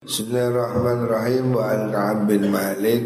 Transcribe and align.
Bismillahirrahmanirrahim 0.00 1.52
wa 1.52 1.76
an 1.76 1.92
Ka'ab 1.92 2.24
bin 2.24 2.48
Malik 2.48 3.04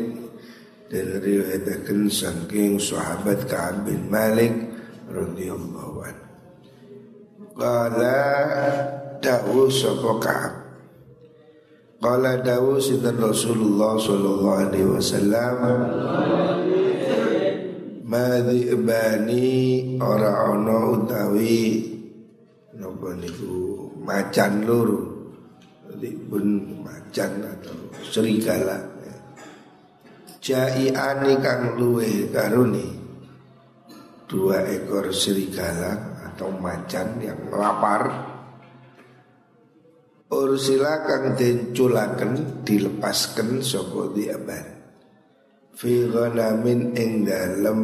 dan 0.95 1.19
riwayatkan 1.19 2.07
saking 2.07 2.79
sahabat 2.79 3.51
Ka'ab 3.51 3.83
bin 3.83 4.07
Malik 4.07 4.55
radhiyallahu 5.11 6.07
an. 6.07 6.17
Qala 7.59 8.23
dawu 9.19 9.67
sapa 9.75 10.23
Ka'ab. 10.23 10.55
Qala 11.99 12.39
dawu 12.47 12.79
sidan 12.79 13.19
Rasulullah 13.19 13.99
sallallahu 13.99 14.59
alaihi 14.63 14.91
wasallam 14.95 15.57
Madhi 18.07 18.71
ibani 18.71 19.51
ora 19.99 20.47
ana 20.47 20.95
utawi 20.95 21.91
napa 22.79 23.19
niku 23.19 23.91
macan 23.99 24.63
loro 24.63 25.14
pun 26.13 26.83
macan 26.85 27.41
atau 27.41 27.77
serigala 28.05 28.95
Jai'ani 30.45 31.41
kang 31.41 31.81
luwe 31.81 32.29
karuni. 32.29 32.85
Dua 34.29 34.61
ekor 34.69 35.09
serigala 35.09 36.21
atau 36.21 36.53
macan 36.61 37.17
yang 37.17 37.49
lapar. 37.49 38.13
Ursila 40.29 41.01
kang 41.09 41.33
denculaken 41.33 42.61
dilepaskan 42.67 43.63
soko 43.63 44.11
diaban 44.11 44.67
Fi 45.79 46.11
ghanamin 46.11 46.97
ing 46.99 47.23
dalem 47.23 47.81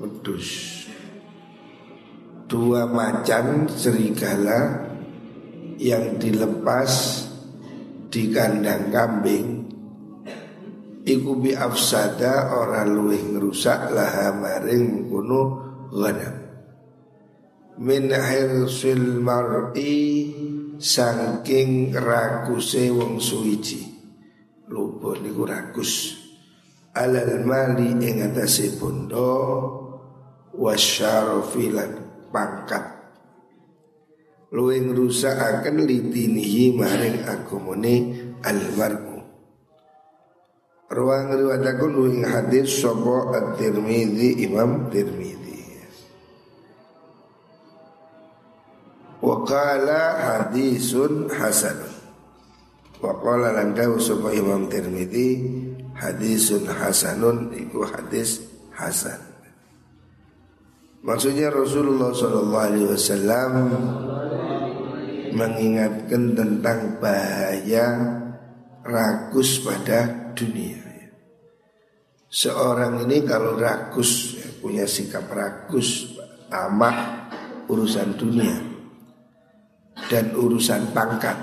medus 0.00 0.48
Dua 2.48 2.88
macan 2.88 3.68
serigala 3.68 4.88
yang 5.76 6.16
dilepas 6.16 7.28
di 8.12 8.28
kandang 8.28 8.92
kambing 8.92 9.72
iku 11.08 11.32
bi 11.40 11.56
afsada 11.56 12.52
ora 12.52 12.84
luwih 12.84 13.32
ngrusak 13.32 13.88
laha 13.96 14.36
maring 14.36 15.08
kuno 15.08 15.42
ghanam 15.88 16.36
min 17.80 18.12
hirsil 18.12 19.24
mar'i 19.24 20.28
saking 20.76 21.94
rakuse 21.94 22.90
wong 22.92 23.16
suwiji. 23.22 23.88
Lupa 24.68 25.16
niku 25.20 25.44
rakus 25.44 26.16
alal 26.96 27.44
mali 27.44 27.96
ing 27.96 28.24
atase 28.24 28.76
bondo 28.76 29.32
wasyarafilan 30.52 31.92
pangkat 32.28 32.91
luwih 34.52 34.84
akan 34.84 35.76
lidinihi 35.88 36.76
maring 36.76 37.24
agamane 37.24 37.94
almar'u 38.44 39.12
Ruang 40.92 41.32
riwayatku 41.32 41.88
luwih 41.88 42.20
hadis 42.20 42.84
sapa 42.84 43.32
At-Tirmizi 43.32 44.44
Imam 44.44 44.92
Tirmizi. 44.92 45.80
Wa 49.24 49.40
qala 49.40 50.20
hadisun 50.20 51.32
hasan. 51.32 51.80
Wa 53.00 53.08
qala 53.24 53.56
lan 53.56 53.72
Imam 54.36 54.68
Tirmizi 54.68 55.40
hadisun 55.96 56.68
hasanun 56.68 57.56
iku 57.56 57.88
hadis 57.88 58.44
hasan. 58.76 59.16
Maksudnya 61.00 61.48
Rasulullah 61.48 62.12
Shallallahu 62.12 62.66
Alaihi 62.68 62.86
Wasallam 62.92 63.52
mengingatkan 65.32 66.36
tentang 66.36 67.00
bahaya 67.00 67.86
rakus 68.84 69.64
pada 69.64 70.32
dunia. 70.36 70.80
Seorang 72.32 73.04
ini 73.04 73.28
kalau 73.28 73.60
rakus 73.60 74.40
ya, 74.40 74.48
punya 74.56 74.88
sikap 74.88 75.28
rakus, 75.28 76.16
tamak 76.48 77.28
urusan 77.68 78.16
dunia 78.16 78.56
dan 80.08 80.32
urusan 80.32 80.96
pangkat. 80.96 81.36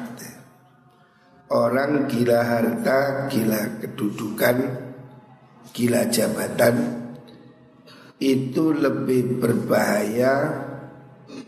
Orang 1.49 2.05
gila 2.05 2.45
harta, 2.45 3.25
gila 3.25 3.81
kedudukan, 3.81 4.57
gila 5.73 6.05
jabatan 6.09 6.75
itu 8.19 8.75
lebih 8.75 9.39
berbahaya 9.39 10.67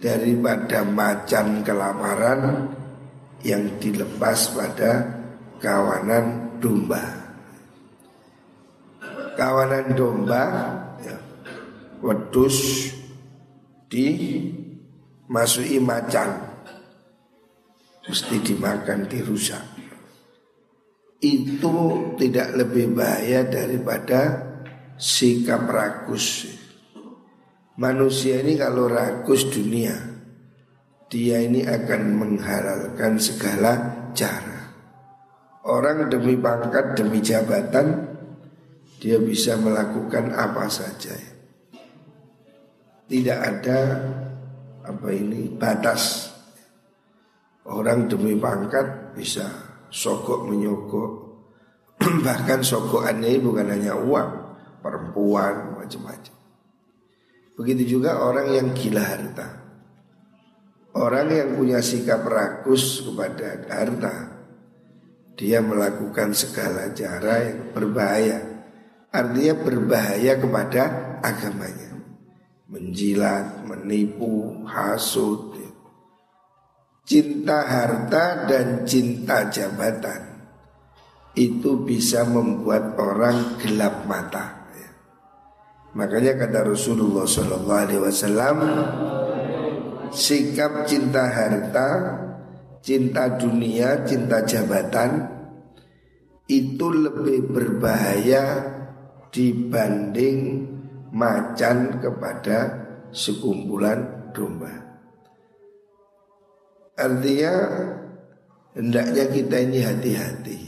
daripada 0.01 0.81
macan 0.81 1.62
kelaparan 1.62 2.73
yang 3.45 3.78
dilepas 3.78 4.50
pada 4.57 5.22
kawanan 5.62 6.57
domba. 6.57 7.22
Kawanan 9.38 9.94
domba 9.94 10.44
ya, 11.06 11.17
wedus 12.01 12.90
di 13.85 14.09
masuki 15.29 15.78
macan 15.78 16.50
mesti 18.09 18.35
dimakan 18.41 19.06
dirusak. 19.06 19.63
Itu 21.22 21.73
tidak 22.17 22.57
lebih 22.57 22.97
bahaya 22.97 23.45
daripada 23.45 24.50
sikap 24.97 25.69
rakus. 25.69 26.50
Manusia 27.81 28.45
ini 28.45 28.53
kalau 28.61 28.85
rakus 28.85 29.49
dunia 29.49 29.97
Dia 31.09 31.41
ini 31.41 31.65
akan 31.65 32.01
menghalalkan 32.13 33.17
segala 33.17 33.73
cara. 34.13 34.69
Orang 35.65 36.05
demi 36.13 36.37
pangkat, 36.37 36.93
demi 36.93 37.25
jabatan 37.25 38.05
Dia 39.01 39.17
bisa 39.17 39.57
melakukan 39.57 40.29
apa 40.29 40.69
saja. 40.69 41.17
Tidak 43.09 43.39
ada 43.41 43.79
apa 44.85 45.09
ini 45.09 45.49
batas. 45.49 46.29
Orang 47.65 48.05
demi 48.05 48.37
pangkat 48.37 49.17
bisa 49.17 49.49
sokok 49.89 50.45
menyokok 50.45 51.11
Bahkan 52.29 52.61
sokokannya 52.61 53.41
bukan 53.41 53.73
hanya 53.73 53.97
uang 53.97 54.29
Perempuan 54.85 55.81
macam-macam 55.81 56.41
Begitu 57.61 58.01
juga 58.01 58.17
orang 58.17 58.57
yang 58.57 58.73
gila 58.73 59.05
harta. 59.05 59.47
Orang 60.97 61.29
yang 61.29 61.53
punya 61.53 61.77
sikap 61.77 62.25
rakus 62.25 63.05
kepada 63.05 63.69
harta, 63.69 64.16
dia 65.38 65.61
melakukan 65.61 66.33
segala 66.33 66.89
cara 66.89 67.45
yang 67.45 67.69
berbahaya. 67.69 68.66
Artinya 69.13 69.53
berbahaya 69.61 70.41
kepada 70.41 70.83
agamanya. 71.22 72.01
Menjilat, 72.66 73.61
menipu, 73.69 74.66
hasut. 74.66 75.53
Cinta 77.05 77.61
harta 77.61 78.49
dan 78.49 78.89
cinta 78.89 79.53
jabatan 79.53 80.49
itu 81.38 81.85
bisa 81.85 82.25
membuat 82.25 82.97
orang 82.97 83.61
gelap 83.61 84.09
mata. 84.09 84.60
Makanya 85.91 86.40
kata 86.40 86.63
Rasulullah 86.63 87.28
Sallallahu 87.28 87.81
Alaihi 87.84 88.00
Wasallam 88.00 88.57
sikap 90.12 90.88
cinta 90.88 91.28
harta, 91.28 91.90
cinta 92.79 93.28
dunia, 93.35 94.07
cinta 94.07 94.40
jabatan 94.47 95.28
itu 96.47 96.88
lebih 96.91 97.47
berbahaya 97.52 98.44
dibanding 99.31 100.68
macan 101.12 102.00
kepada 102.00 102.88
sekumpulan 103.12 104.31
domba. 104.31 104.72
Artinya 106.96 107.53
hendaknya 108.75 109.25
kita 109.28 109.56
ini 109.59 109.79
hati-hati. 109.84 110.59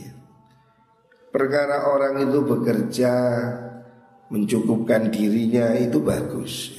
Perkara 1.32 1.88
orang 1.88 2.28
itu 2.28 2.40
bekerja 2.44 3.12
mencukupkan 4.34 5.14
dirinya 5.14 5.78
itu 5.78 6.02
bagus. 6.02 6.74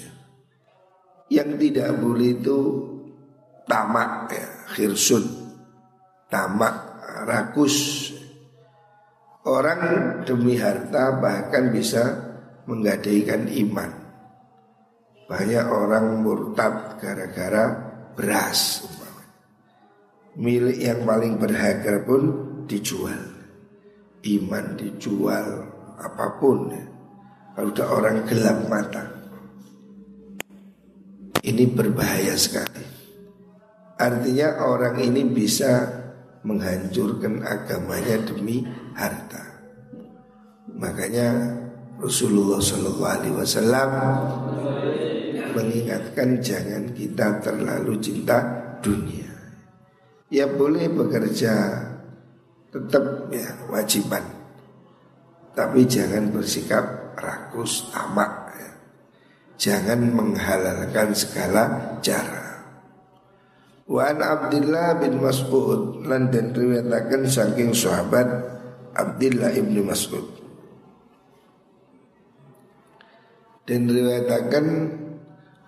Yang 1.31 1.51
tidak 1.63 2.03
boleh 2.03 2.35
itu 2.35 2.59
tamak 3.71 4.35
ya, 4.35 4.47
khirsun, 4.75 5.25
tamak, 6.27 6.75
rakus. 7.31 8.11
Orang 9.47 9.81
demi 10.27 10.59
harta 10.59 11.21
bahkan 11.23 11.71
bisa 11.71 12.03
menggadaikan 12.67 13.47
iman. 13.47 13.91
Banyak 15.31 15.67
orang 15.69 16.25
murtad 16.27 16.99
gara-gara 16.99 17.65
beras. 18.19 18.83
Milik 20.35 20.83
yang 20.83 21.07
paling 21.07 21.39
berharga 21.39 22.03
pun 22.03 22.23
dijual. 22.67 23.23
Iman 24.27 24.75
dijual 24.75 25.47
apa 26.01 26.27
pun 26.43 26.59
ya. 26.75 26.94
Udah 27.55 27.87
orang 27.87 28.27
gelap 28.27 28.67
mata 28.67 29.05
Ini 31.45 31.71
berbahaya 31.71 32.35
sekali 32.35 32.85
Artinya 33.95 34.59
orang 34.67 34.99
ini 34.99 35.23
bisa 35.23 36.03
menghancurkan 36.45 37.41
agamanya 37.41 38.21
demi 38.27 38.67
harta. 38.93 39.65
Makanya 40.77 41.57
Rasulullah 41.99 42.61
Alaihi 42.61 43.35
Wasallam 43.39 43.91
mengingatkan 45.57 46.43
jangan 46.45 46.93
kita 46.93 47.41
terlalu 47.41 47.97
cinta 48.03 48.39
dunia. 48.85 49.31
Ya 50.29 50.51
boleh 50.51 50.91
bekerja 50.91 51.87
tetap 52.75 53.31
ya 53.31 53.55
wajiban, 53.71 54.27
tapi 55.55 55.87
jangan 55.87 56.35
bersikap 56.35 56.83
rakus 57.17 57.91
tamak. 57.91 58.55
Ya. 58.55 58.71
Jangan 59.55 60.13
menghalalkan 60.13 61.15
segala 61.15 61.97
cara. 62.05 62.67
Wan 63.85 64.17
Abdullah 64.17 64.97
bin 64.97 65.21
Mas'ud 65.21 66.05
lan 66.09 66.33
dan 66.33 66.57
riwayataken 66.57 67.29
saking 67.29 67.77
sahabat 67.77 68.27
Abdullah 68.97 69.53
ibnu 69.53 69.85
Mas'ud. 69.85 70.45
Dan 73.65 73.89
riwayatakan 73.89 74.67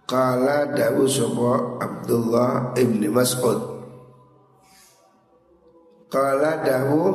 Kala 0.06 0.70
dawu 0.70 1.08
sopo 1.10 1.80
Abdullah 1.82 2.76
ibni 2.78 3.10
Mas'ud 3.10 3.58
Kala 6.06 6.62
dawu 6.62 7.10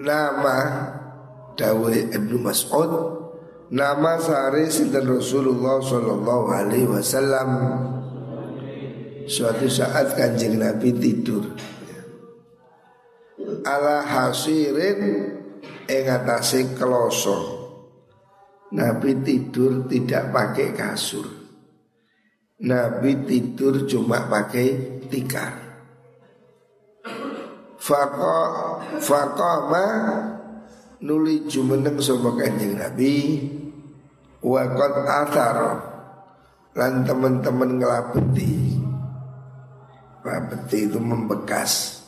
Nama 0.00 0.58
Dawu 1.58 1.90
ibnu 1.90 2.38
Mas'ud 2.42 3.20
Nama 3.70 4.18
sehari 4.18 4.66
sinten 4.66 5.06
Rasulullah 5.06 5.78
Sallallahu 5.78 6.50
alaihi 6.50 6.90
wasallam? 6.90 7.50
Suatu 9.30 9.70
saat 9.70 10.18
kanjeng 10.18 10.58
Nabi 10.58 10.90
tidur. 10.90 11.54
Ala 13.62 14.02
hasirin 14.02 15.30
Engatasi 15.86 16.74
kelosok 16.74 17.60
Nabi 18.74 19.18
tidur 19.22 19.86
tidak 19.90 20.30
pakai 20.30 20.70
kasur. 20.70 21.26
Nabi 22.62 23.26
tidur 23.26 23.86
cuma 23.90 24.30
pakai 24.30 25.02
tikar. 25.10 25.54
Fako 27.78 28.38
Fakoma 29.02 29.86
Nuli 31.00 31.48
jumeneng 31.48 31.96
sama 32.00 32.36
kanjeng 32.36 32.76
Nabi 32.76 33.44
Wakot 34.44 34.94
atar 35.08 35.58
Lan 36.76 37.04
teman-teman 37.08 37.80
ngelapeti 37.80 38.76
Ngelapeti 40.20 40.78
itu 40.84 41.00
membekas 41.00 42.00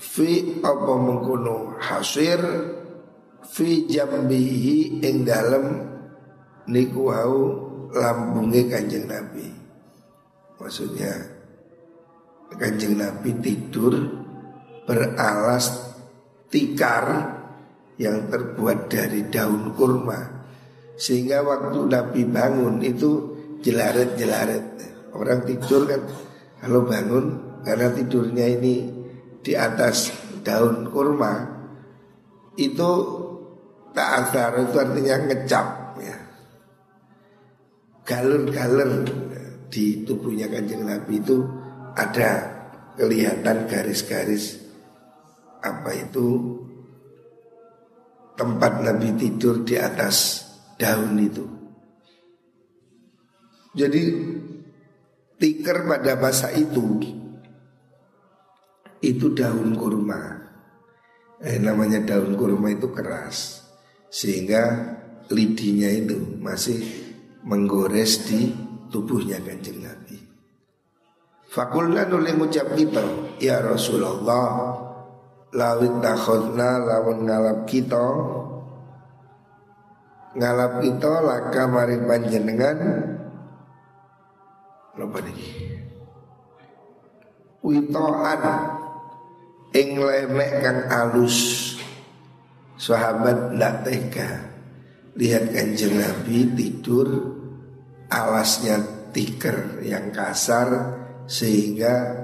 Fi 0.00 0.58
apa 0.64 0.92
mengkuno 0.96 1.76
hasir 1.76 2.40
fi 3.44 3.84
jambihi 3.84 5.04
ing 5.04 5.28
dalem 5.28 5.64
niku 6.70 7.10
lambunge 7.90 8.70
Kanjeng 8.70 9.10
Nabi. 9.10 9.48
Maksudnya 10.56 11.12
Kanjeng 12.54 12.96
Nabi 12.96 13.30
tidur 13.42 13.94
beralas 14.86 15.89
tikar 16.50 17.38
yang 17.96 18.28
terbuat 18.28 18.90
dari 18.90 19.30
daun 19.30 19.72
kurma. 19.72 20.42
Sehingga 21.00 21.40
waktu 21.40 21.88
Nabi 21.88 22.22
bangun 22.28 22.82
itu 22.84 23.10
jelaret-jelaret. 23.64 24.64
Orang 25.16 25.48
tidur 25.48 25.88
kan 25.88 26.02
kalau 26.60 26.84
bangun 26.84 27.26
karena 27.64 27.88
tidurnya 27.94 28.46
ini 28.60 28.74
di 29.40 29.52
atas 29.56 30.12
daun 30.44 30.90
kurma. 30.92 31.48
Itu 32.60 32.90
Ta'athar 33.90 34.54
itu 34.70 34.76
artinya 34.78 35.14
ngecap 35.26 35.66
ya. 35.98 36.16
Galur-galur 38.06 39.02
di 39.66 40.06
tubuhnya 40.06 40.46
kanjeng 40.46 40.86
Nabi 40.86 41.18
itu 41.18 41.42
ada 41.98 42.30
kelihatan 42.94 43.66
garis-garis 43.66 44.59
apa 45.60 45.90
itu 45.96 46.28
tempat 48.36 48.80
Nabi 48.80 49.12
tidur 49.20 49.60
di 49.64 49.76
atas 49.76 50.48
daun 50.80 51.20
itu. 51.20 51.44
Jadi 53.76 54.02
tikar 55.36 55.86
pada 55.86 56.16
masa 56.16 56.50
itu 56.56 57.00
itu 59.00 59.26
daun 59.32 59.76
kurma. 59.76 60.40
Eh, 61.40 61.56
namanya 61.56 62.04
daun 62.04 62.36
kurma 62.36 62.68
itu 62.68 62.92
keras 62.92 63.64
sehingga 64.12 64.96
lidinya 65.32 65.88
itu 65.88 66.36
masih 66.36 66.80
menggores 67.46 68.28
di 68.28 68.52
tubuhnya 68.92 69.40
kanjeng 69.40 69.80
Nabi. 69.80 70.18
Fakulna 71.50 72.06
nuli 72.06 72.30
ngucap 72.36 72.76
kita, 72.78 73.02
ya 73.42 73.58
Rasulullah, 73.58 74.89
lawit 75.50 75.94
takhudna 76.02 76.78
lawan 76.82 77.26
ngalap 77.26 77.66
kita, 77.66 78.06
ngalap 80.38 80.72
kita 80.82 81.12
laka 81.22 81.62
mari 81.66 81.96
panjenengan, 82.02 82.78
lupa 84.94 85.18
nih, 85.22 85.42
witoan, 87.66 88.42
ing 89.74 89.88
lemek 89.98 90.52
kang 90.62 90.80
alus. 90.90 91.70
Sahabat 92.80 93.52
tidak 93.52 93.74
tega. 93.84 94.30
Lihat 95.20 95.52
kanjeng 95.52 96.00
Nabi 96.00 96.48
tidur. 96.56 97.36
Alasnya 98.08 98.80
tikar 99.12 99.84
yang 99.84 100.08
kasar. 100.08 100.96
Sehingga 101.28 102.16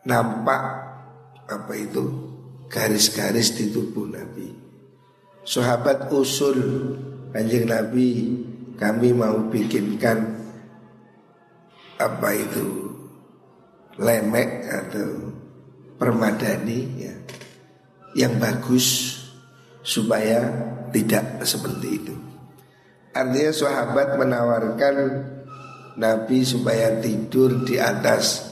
Nampak 0.00 0.89
Apa 1.50 1.74
itu? 1.74 2.04
Garis-garis 2.70 3.58
di 3.58 3.74
tubuh 3.74 4.06
Nabi. 4.06 4.46
Sahabat 5.42 6.06
usul 6.14 6.60
Kanjeng 7.34 7.66
Nabi 7.66 8.38
Kami 8.78 9.10
mau 9.10 9.50
bikinkan 9.50 10.18
Apa 11.98 12.30
itu? 12.38 12.94
Lemek 13.98 14.70
atau 14.70 15.10
Permadani 15.98 16.80
ya, 17.02 17.14
Yang 18.14 18.34
bagus 18.40 18.86
supaya 19.84 20.48
tidak 20.94 21.44
seperti 21.44 21.88
itu. 22.00 22.14
Artinya 23.10 23.52
sahabat 23.52 24.16
menawarkan 24.16 24.96
Nabi 25.98 26.46
supaya 26.46 27.02
tidur 27.02 27.66
di 27.66 27.76
atas 27.76 28.48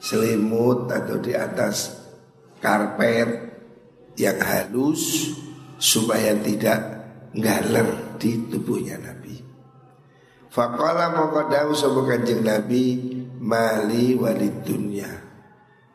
selimut 0.00 0.88
atau 0.88 1.20
di 1.20 1.32
atas 1.36 2.03
karpet 2.64 3.28
yang 4.16 4.40
halus 4.40 5.36
supaya 5.76 6.32
tidak 6.40 6.80
ngaler 7.36 8.16
di 8.16 8.40
tubuhnya 8.48 8.96
Nabi. 8.96 9.36
Faqala 10.48 11.12
maqadahu 11.12 11.76
sapa 11.76 12.00
kanjeng 12.08 12.40
Nabi 12.40 12.84
mali 13.42 14.16
walid 14.16 14.64
dunya. 14.64 15.10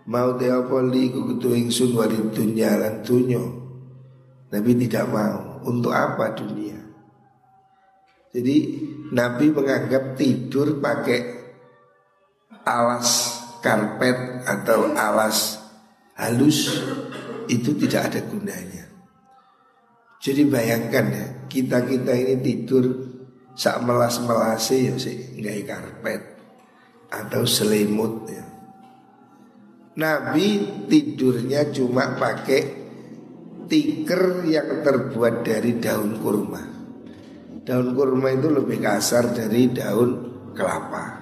Mau 0.06 0.38
te 0.38 0.52
apa 0.54 0.78
li 0.86 1.10
ingsun 1.10 1.98
walid 1.98 2.38
dunya. 2.38 2.78
Nabi 4.50 4.72
tidak 4.86 5.06
mau. 5.10 5.50
Untuk 5.60 5.92
apa 5.92 6.32
dunia? 6.40 6.80
Jadi 8.32 8.58
Nabi 9.12 9.52
menganggap 9.52 10.16
tidur 10.16 10.80
pakai 10.80 11.20
alas 12.64 13.38
karpet 13.60 14.48
atau 14.48 14.96
alas 14.96 15.59
halus 16.20 16.84
itu 17.48 17.74
tidak 17.80 18.12
ada 18.14 18.20
gunanya. 18.28 18.86
Jadi 20.20 20.44
bayangkan 20.52 21.06
ya, 21.16 21.28
kita-kita 21.48 22.12
ini 22.12 22.36
tidur 22.44 22.86
sak 23.56 23.80
melas-melase 23.88 24.78
ya 24.92 24.96
sih 25.00 25.40
nggak 25.40 25.58
karpet 25.64 26.22
atau 27.10 27.48
selimut 27.48 28.28
ya. 28.28 28.46
Nabi 30.00 30.48
tidurnya 30.88 31.72
cuma 31.72 32.16
pakai 32.16 32.62
tikar 33.68 34.48
yang 34.48 34.84
terbuat 34.84 35.44
dari 35.44 35.76
daun 35.80 36.20
kurma. 36.20 36.64
Daun 37.64 37.96
kurma 37.96 38.32
itu 38.32 38.48
lebih 38.48 38.80
kasar 38.80 39.36
dari 39.36 39.72
daun 39.72 40.12
kelapa. 40.56 41.20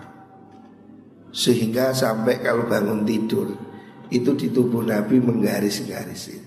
Sehingga 1.33 1.93
sampai 1.93 2.41
kalau 2.41 2.69
bangun 2.69 3.01
tidur 3.05 3.66
itu 4.13 4.31
di 4.35 4.47
tubuh 4.51 4.83
Nabi 4.83 5.19
menggaris-garis. 5.19 6.39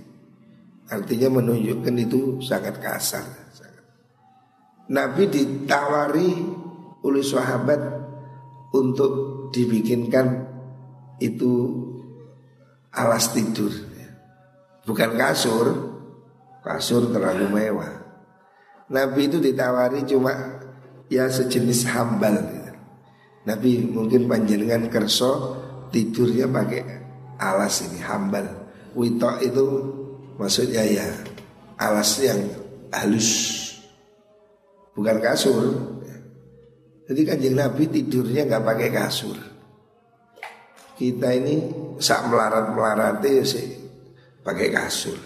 Artinya 0.91 1.41
menunjukkan 1.41 1.95
itu 2.01 2.43
sangat 2.43 2.83
kasar. 2.83 3.25
Nabi 4.91 5.31
ditawari 5.31 6.31
oleh 7.07 7.23
sahabat 7.23 7.81
untuk 8.75 9.13
dibikinkan 9.55 10.51
itu 11.23 11.53
alas 12.91 13.31
tidur 13.31 13.71
Bukan 14.81 15.15
kasur 15.15 15.67
Kasur 16.61 17.09
terlalu 17.15 17.47
mewah 17.49 17.93
Nabi 18.91 19.31
itu 19.31 19.39
ditawari 19.39 20.03
cuma 20.05 20.61
ya 21.07 21.31
sejenis 21.31 21.89
hambal 21.95 22.37
Nabi 23.47 23.87
mungkin 23.87 24.29
panjenengan 24.29 24.91
kerso 24.93 25.57
tidurnya 25.89 26.51
pakai 26.51 27.00
alas 27.41 27.81
ini 27.89 27.99
hambal. 28.05 28.45
Witok 28.93 29.41
itu 29.41 29.67
maksudnya 30.37 30.85
ya 30.85 31.09
alas 31.81 32.21
yang 32.21 32.41
halus. 32.93 33.31
Bukan 34.93 35.17
kasur. 35.19 35.73
Jadi 37.11 37.21
kanjeng 37.27 37.57
Nabi 37.59 37.91
tidurnya 37.91 38.47
nggak 38.47 38.63
pakai 38.63 38.89
kasur. 38.93 39.35
Kita 40.95 41.33
ini 41.33 41.57
sak 41.97 42.29
melarat-melarat 42.29 43.25
ya 43.25 43.43
sih 43.43 43.67
pakai 44.45 44.69
kasur. 44.69 45.17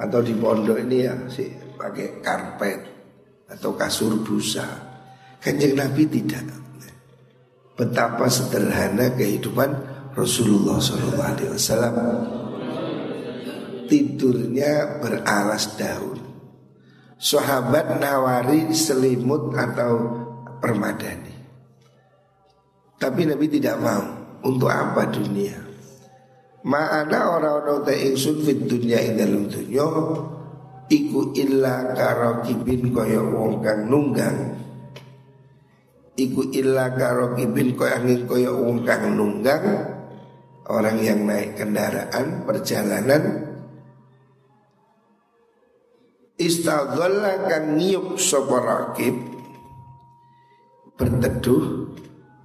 Atau 0.00 0.24
di 0.24 0.32
pondok 0.34 0.80
ini 0.80 1.04
ya 1.04 1.14
sih 1.28 1.52
pakai 1.76 2.24
karpet 2.24 2.80
atau 3.52 3.76
kasur 3.76 4.24
busa. 4.24 4.64
Kanjeng 5.38 5.78
Nabi 5.78 6.08
tidak. 6.10 6.42
Betapa 7.76 8.24
sederhana 8.32 9.12
kehidupan 9.12 9.95
Rasulullah 10.16 10.80
SAW. 10.80 11.92
Tidurnya 13.86 14.98
beralas 14.98 15.76
daun. 15.76 16.18
Sahabat 17.20 18.00
nawari 18.00 18.72
selimut 18.72 19.52
atau 19.52 19.92
permadani. 20.58 21.36
Tapi 22.96 23.28
Nabi 23.28 23.46
tidak 23.52 23.76
mau. 23.78 24.04
Untuk 24.46 24.70
apa 24.70 25.10
dunia? 25.10 25.58
Ma'ana 26.62 27.34
orang-orang 27.34 27.82
te 27.82 27.94
ingsun 27.98 28.46
fit 28.46 28.62
dunya 28.62 29.02
ing 29.02 29.18
dalem 29.18 29.50
dunya 29.50 29.86
iku 30.86 31.34
illa 31.34 31.94
karokibin 31.98 32.94
kaya 32.94 33.18
wong 33.18 33.58
kang 33.58 33.90
nunggang 33.90 34.54
iku 36.14 36.46
illa 36.54 36.94
karokibin 36.94 37.74
kaya 37.74 37.98
angin 38.02 38.22
kaya 38.26 38.50
wong 38.54 38.86
kang 38.86 39.18
nunggang 39.18 39.95
orang 40.66 40.98
yang 40.98 41.22
naik 41.26 41.54
kendaraan 41.58 42.42
perjalanan 42.42 43.22
istadhalla 46.36 47.46
kang 47.48 47.78
ngiyup 47.78 48.18
sapa 48.18 48.56
rakib 48.60 49.16
berteduh 50.96 51.94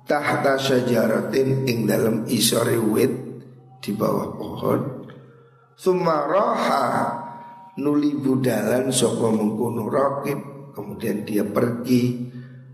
tahta 0.06 0.60
syajaratin 0.60 1.66
ing 1.68 1.88
dalam 1.88 2.28
isore 2.28 2.76
wit 2.78 3.14
di 3.82 3.92
bawah 3.96 4.30
pohon. 4.36 4.82
Sumaraha 5.74 6.86
nuli 7.80 8.14
budalan 8.14 8.94
soko 8.94 9.34
mengkuno 9.34 9.90
rakib 9.90 10.40
kemudian 10.78 11.26
dia 11.26 11.42
pergi 11.42 12.30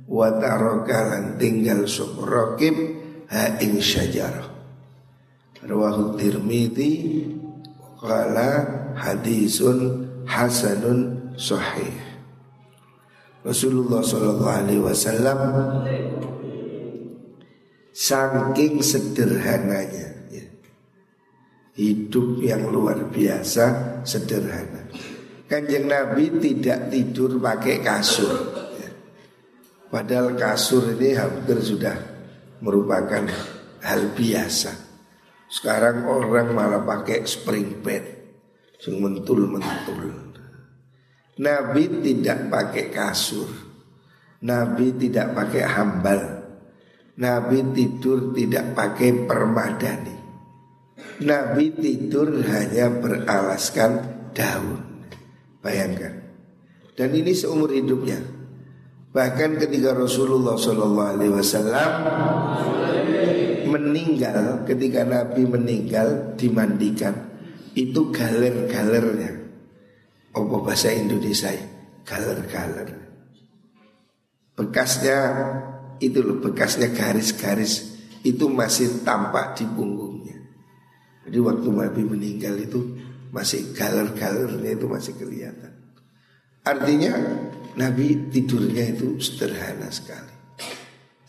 watarokalan 0.10 1.40
tinggal 1.40 1.88
soko 1.88 2.28
rakib 2.28 2.76
ha 3.32 3.62
ing 3.64 3.80
syajarah 3.80 4.47
rawahu 5.68 6.16
tirmidzi 6.16 7.28
qala 8.00 8.66
hadisun 8.96 10.08
hasanun 10.24 11.32
sahih. 11.36 11.94
Rasulullah 13.46 14.04
Shallallahu 14.04 14.52
Alaihi 14.52 14.84
Wasallam 14.84 15.40
saking 17.96 18.84
sederhananya 18.84 20.08
Hidup 21.78 22.42
yang 22.42 22.74
luar 22.74 23.06
biasa 23.14 24.02
sederhana. 24.02 24.90
Kanjeng 25.46 25.86
Nabi 25.86 26.42
tidak 26.42 26.90
tidur 26.90 27.38
pakai 27.38 27.86
kasur 27.86 28.34
Padahal 29.88 30.34
kasur 30.34 30.98
ini 30.98 31.14
hampir 31.14 31.62
sudah 31.62 31.96
merupakan 32.66 33.30
hal 33.86 34.02
biasa 34.18 34.87
Sekarang 35.48 36.04
orang 36.08 36.52
malah 36.52 36.84
pakai 36.84 37.24
spring 37.24 37.80
bed 37.80 38.04
Yang 38.84 38.96
mentul-mentul 39.00 40.00
Nabi 41.40 41.84
tidak 42.04 42.52
pakai 42.52 42.86
kasur 42.92 43.50
Nabi 44.44 44.92
tidak 44.96 45.34
pakai 45.34 45.64
hambal 45.66 46.22
Nabi 47.18 47.64
tidur 47.74 48.36
tidak 48.36 48.76
pakai 48.76 49.26
permadani 49.26 50.18
Nabi 51.18 51.74
tidur 51.74 52.30
hanya 52.46 52.94
beralaskan 52.94 53.92
daun. 54.38 54.82
Bayangkan. 55.66 56.14
Dan 56.94 57.10
ini 57.14 57.34
seumur 57.34 57.74
hidupnya. 57.74 58.22
Bahkan 59.18 59.58
ketika 59.58 59.98
Rasulullah 59.98 60.54
SAW 60.62 60.94
meninggal, 63.66 64.62
ketika 64.70 65.02
Nabi 65.10 65.42
meninggal 65.50 66.38
dimandikan, 66.38 67.26
itu 67.74 68.14
galer-galernya. 68.14 69.42
Apa 70.38 70.56
bahasa 70.62 70.94
Indonesia? 70.94 71.50
Galer-galer. 72.06 72.94
Bekasnya 74.54 75.18
itu 75.98 76.22
loh, 76.22 76.38
bekasnya 76.38 76.94
garis-garis 76.94 77.98
itu 78.22 78.46
masih 78.46 79.02
tampak 79.02 79.58
di 79.58 79.66
punggungnya. 79.66 80.38
Jadi 81.26 81.38
waktu 81.42 81.70
Nabi 81.74 82.02
meninggal 82.06 82.54
itu 82.62 82.86
masih 83.34 83.74
galer-galernya 83.74 84.78
itu 84.78 84.86
masih 84.86 85.18
kelihatan. 85.18 85.74
Artinya 86.62 87.14
Nabi 87.78 88.34
tidurnya 88.34 88.90
itu 88.90 89.22
sederhana 89.22 89.94
sekali. 89.94 90.34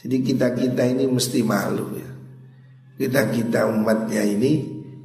Jadi 0.01 0.17
kita-kita 0.25 0.83
ini 0.89 1.05
mesti 1.05 1.45
malu 1.45 1.87
ya. 1.93 2.11
Kita-kita 2.99 3.69
umatnya 3.69 4.25
ini 4.25 4.53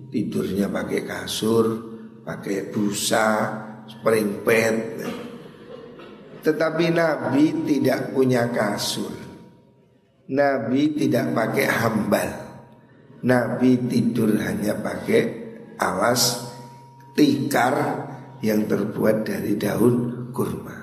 tidurnya 0.08 0.72
pakai 0.72 1.02
kasur, 1.04 1.66
pakai 2.24 2.72
busa, 2.72 3.28
spring 3.92 4.46
bed. 4.48 4.78
Tetapi 6.44 6.86
Nabi 6.96 7.44
tidak 7.68 8.16
punya 8.16 8.48
kasur. 8.48 9.12
Nabi 10.32 10.96
tidak 10.96 11.36
pakai 11.36 11.68
hambal. 11.68 12.30
Nabi 13.24 13.80
tidur 13.92 14.36
hanya 14.40 14.80
pakai 14.80 15.22
alas 15.80 16.44
tikar 17.16 17.76
yang 18.44 18.68
terbuat 18.68 19.24
dari 19.28 19.56
daun 19.56 20.28
kurma. 20.36 20.83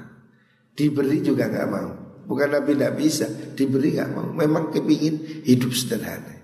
Diberi 0.74 1.20
juga 1.20 1.50
nggak 1.50 1.68
mau. 1.68 1.90
Bukan 2.30 2.48
Nabi 2.54 2.78
tidak 2.78 2.94
bisa, 2.94 3.26
diberi 3.58 3.96
nggak 3.98 4.10
mau. 4.14 4.28
Memang 4.30 4.70
kepingin 4.70 5.42
hidup 5.42 5.74
sederhana. 5.74 6.38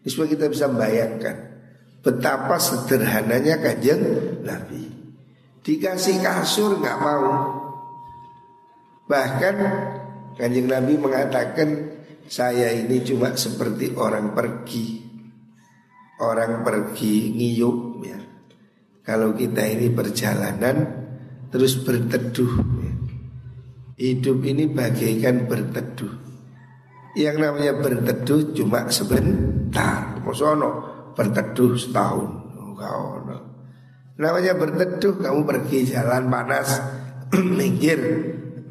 Ini 0.00 0.10
kita 0.10 0.48
bisa 0.48 0.66
bayangkan 0.72 1.36
betapa 2.00 2.56
sederhananya 2.56 3.60
kanjeng 3.60 4.00
Nabi. 4.42 4.90
Dikasih 5.60 6.24
kasur 6.24 6.80
nggak 6.80 6.98
mau. 6.98 7.30
Bahkan 9.06 9.56
kanjeng 10.40 10.66
Nabi 10.66 10.98
mengatakan 10.98 11.68
saya 12.26 12.72
ini 12.74 13.02
cuma 13.04 13.34
seperti 13.36 13.92
orang 13.94 14.32
pergi 14.32 15.10
orang 16.20 16.60
pergi 16.62 17.32
ngiyup 17.32 17.78
ya. 18.04 18.20
Kalau 19.00 19.32
kita 19.32 19.64
ini 19.64 19.88
perjalanan 19.90 20.76
terus 21.48 21.80
berteduh. 21.80 22.79
Hidup 24.00 24.40
ini 24.48 24.64
bagaikan 24.64 25.44
berteduh. 25.44 26.08
Yang 27.20 27.36
namanya 27.36 27.76
berteduh 27.84 28.56
cuma 28.56 28.88
sebentar. 28.88 30.16
Mosono 30.24 30.88
berteduh 31.12 31.76
setahun? 31.76 32.30
Oh, 32.80 33.20
Namanya 34.16 34.56
berteduh 34.56 35.20
kamu 35.20 35.44
pergi 35.44 35.92
jalan 35.92 36.32
panas 36.32 36.80
Minggir. 37.60 38.00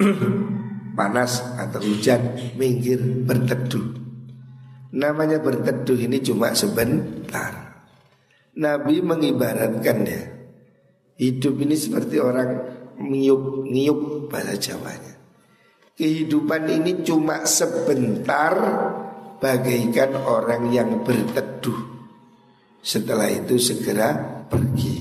Panas 0.98 1.45
atau 1.62 1.77
hujan 1.77 2.33
Minggir 2.57 2.98
berteduh. 3.21 3.86
Namanya 4.98 5.38
berteduh 5.45 6.09
ini 6.09 6.25
cuma 6.25 6.57
sebentar. 6.57 7.86
Nabi 8.57 9.00
mengibaratkan 9.05 9.98
ya 10.09 10.21
Hidup 11.21 11.62
ini 11.62 11.77
seperti 11.77 12.17
orang 12.17 12.50
ngiup, 12.98 13.63
ngiup 13.69 14.27
bahasa 14.27 14.57
Jawanya 14.57 15.18
Kehidupan 16.00 16.63
ini 16.72 17.03
cuma 17.03 17.44
sebentar 17.44 18.56
Bagaikan 19.39 20.20
orang 20.20 20.68
yang 20.68 21.00
berteduh. 21.00 21.79
Setelah 22.84 23.32
itu 23.32 23.56
segera 23.56 24.44
pergi. 24.51 25.00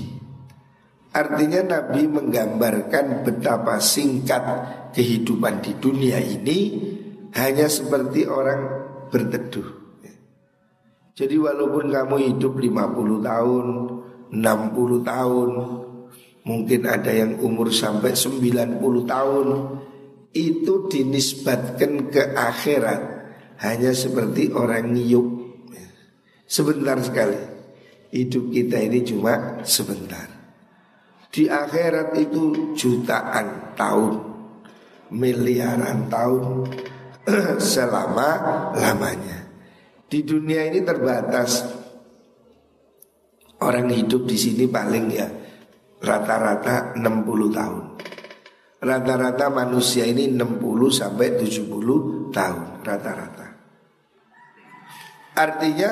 Artinya 1.10 1.78
Nabi 1.78 2.06
menggambarkan 2.06 3.26
betapa 3.26 3.82
singkat 3.82 4.42
kehidupan 4.94 5.58
di 5.58 5.74
dunia 5.82 6.22
ini 6.22 6.58
Hanya 7.34 7.66
seperti 7.66 8.30
orang 8.30 8.62
berteduh. 9.10 9.78
Jadi 11.18 11.34
walaupun 11.34 11.90
kamu 11.90 12.16
hidup 12.30 12.62
50 12.62 13.26
tahun, 13.26 13.66
60 14.30 15.02
tahun, 15.02 15.50
mungkin 16.46 16.80
ada 16.86 17.10
yang 17.10 17.42
umur 17.42 17.74
sampai 17.74 18.14
90 18.14 18.78
tahun, 19.02 19.46
itu 20.38 20.86
dinisbatkan 20.86 22.14
ke 22.14 22.38
akhirat 22.38 23.02
hanya 23.58 23.90
seperti 23.90 24.54
orang 24.54 24.94
ngiup. 24.94 25.26
Sebentar 26.46 26.96
sekali. 27.02 27.58
Hidup 28.08 28.48
kita 28.48 28.80
ini 28.80 29.04
cuma 29.04 29.60
sebentar. 29.68 30.24
Di 31.28 31.44
akhirat 31.44 32.16
itu 32.16 32.72
jutaan 32.72 33.76
tahun, 33.76 34.14
miliaran 35.12 36.08
tahun 36.08 36.44
selama 37.60 38.28
lamanya. 38.72 39.44
Di 40.08 40.24
dunia 40.24 40.72
ini 40.72 40.80
terbatas. 40.80 41.76
Orang 43.60 43.92
hidup 43.92 44.24
di 44.24 44.38
sini 44.38 44.64
paling 44.70 45.06
ya 45.12 45.28
rata-rata 46.00 46.96
60 46.96 47.58
tahun. 47.58 47.97
Rata-rata 48.78 49.50
manusia 49.50 50.06
ini 50.06 50.30
60 50.30 50.62
sampai 50.94 51.34
70 51.34 52.30
tahun 52.30 52.66
rata-rata. 52.86 53.48
Artinya 55.34 55.90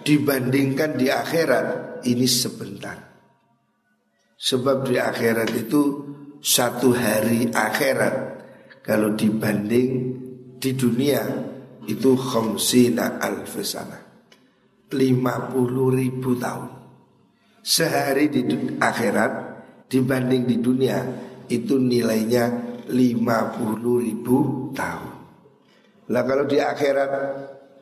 dibandingkan 0.00 0.96
di 0.96 1.12
akhirat 1.12 2.00
ini 2.08 2.24
sebentar. 2.24 2.96
Sebab 4.40 4.88
di 4.88 4.96
akhirat 4.96 5.52
itu 5.52 5.82
satu 6.40 6.96
hari 6.96 7.48
akhirat 7.52 8.14
kalau 8.84 9.12
dibanding 9.16 9.88
di 10.60 10.72
dunia 10.76 11.24
itu 11.88 12.12
khamsina 12.16 13.20
alfasana. 13.20 14.00
50 14.92 15.98
ribu 16.00 16.36
tahun. 16.36 16.72
Sehari 17.64 18.28
di 18.28 18.44
akhirat 18.76 19.32
dibanding 19.88 20.44
di 20.44 20.56
dunia 20.60 21.00
itu 21.48 21.76
nilainya 21.80 22.50
50 22.88 24.04
ribu 24.04 24.36
tahun. 24.76 25.14
Lah 26.12 26.22
kalau 26.28 26.44
di 26.44 26.60
akhirat 26.60 27.10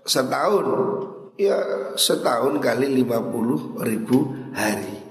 setahun 0.06 0.66
ya 1.38 1.58
setahun 1.98 2.62
kali 2.62 2.86
50 3.02 3.82
ribu 3.82 4.16
hari. 4.54 5.02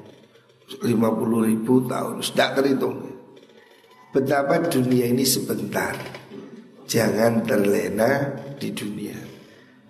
50 0.72 1.50
ribu 1.52 1.74
tahun 1.84 2.24
sudah 2.24 2.50
terhitung. 2.56 2.98
Betapa 4.12 4.60
dunia 4.64 5.08
ini 5.12 5.28
sebentar. 5.28 5.96
Jangan 6.88 7.44
terlena 7.48 8.36
di 8.60 8.72
dunia. 8.72 9.16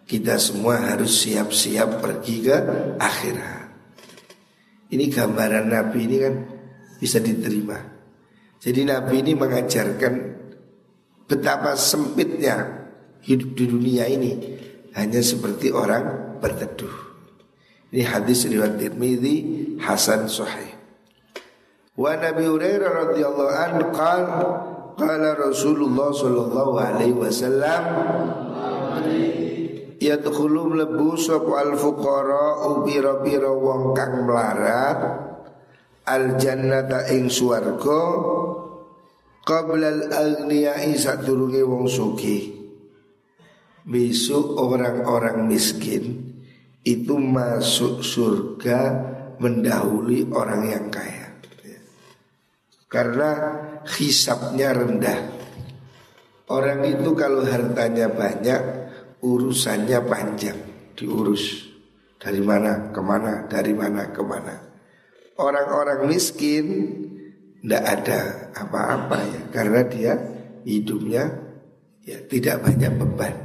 Kita 0.06 0.38
semua 0.38 0.92
harus 0.92 1.26
siap-siap 1.26 2.02
pergi 2.02 2.36
ke 2.46 2.58
akhirat. 2.98 3.62
Ini 4.92 5.06
gambaran 5.08 5.66
Nabi 5.72 6.00
ini 6.04 6.18
kan 6.20 6.36
bisa 7.00 7.18
diterima. 7.24 8.01
Jadi 8.62 8.86
Nabi 8.86 9.26
ini 9.26 9.34
mengajarkan 9.34 10.14
betapa 11.26 11.74
sempitnya 11.74 12.86
hidup 13.26 13.58
di 13.58 13.66
dunia 13.66 14.06
ini 14.06 14.38
hanya 14.94 15.18
seperti 15.26 15.74
orang 15.74 16.38
berteduh. 16.38 16.94
Ini 17.90 18.06
hadis 18.06 18.46
riwayat 18.46 18.78
Tirmidzi 18.78 19.36
Hasan 19.82 20.30
Sahih. 20.30 20.78
Wa 21.98 22.14
Nabi 22.22 22.46
Hurairah 22.46 22.92
radhiyallahu 23.10 23.52
anhu 23.52 23.82
qala 23.92 24.42
qala 24.96 25.30
Rasulullah 25.36 26.14
sallallahu 26.14 26.74
alaihi 26.78 27.18
wasallam 27.18 27.84
Yadkhulu 30.02 30.74
mlebu 30.74 31.14
sapa 31.14 31.62
al 31.62 31.78
fuqara 31.78 32.74
ubira-bira 32.74 33.54
wong 33.54 33.94
kang 33.94 34.26
melarat 34.26 35.31
al 36.12 36.36
jannata 36.36 37.08
ing 37.08 37.32
swarga 37.32 38.04
Qablal 39.42 40.14
aghniyai 40.14 40.94
sadurunge 40.94 41.66
wong 41.66 41.90
sugih. 41.90 42.62
Besok 43.82 44.54
orang-orang 44.62 45.50
miskin 45.50 46.38
itu 46.86 47.18
masuk 47.18 48.06
surga 48.06 48.80
mendahului 49.42 50.30
orang 50.30 50.62
yang 50.70 50.86
kaya. 50.94 51.34
Karena 52.86 53.30
hisapnya 53.90 54.78
rendah. 54.78 55.20
Orang 56.52 56.86
itu 56.86 57.16
kalau 57.18 57.42
hartanya 57.42 58.14
banyak, 58.14 58.62
urusannya 59.26 60.06
panjang, 60.06 60.60
diurus 60.94 61.66
dari 62.22 62.44
mana 62.44 62.94
ke 62.94 63.02
mana, 63.02 63.50
dari 63.50 63.74
mana 63.74 64.12
ke 64.12 64.22
mana. 64.22 64.71
Orang-orang 65.42 66.06
miskin 66.06 66.66
tidak 67.62 67.84
ada 67.86 68.20
apa-apa 68.54 69.18
ya 69.26 69.42
karena 69.50 69.82
dia 69.90 70.14
hidupnya 70.66 71.24
ya 72.06 72.18
tidak 72.30 72.62
banyak 72.62 72.94
beban. 72.94 73.36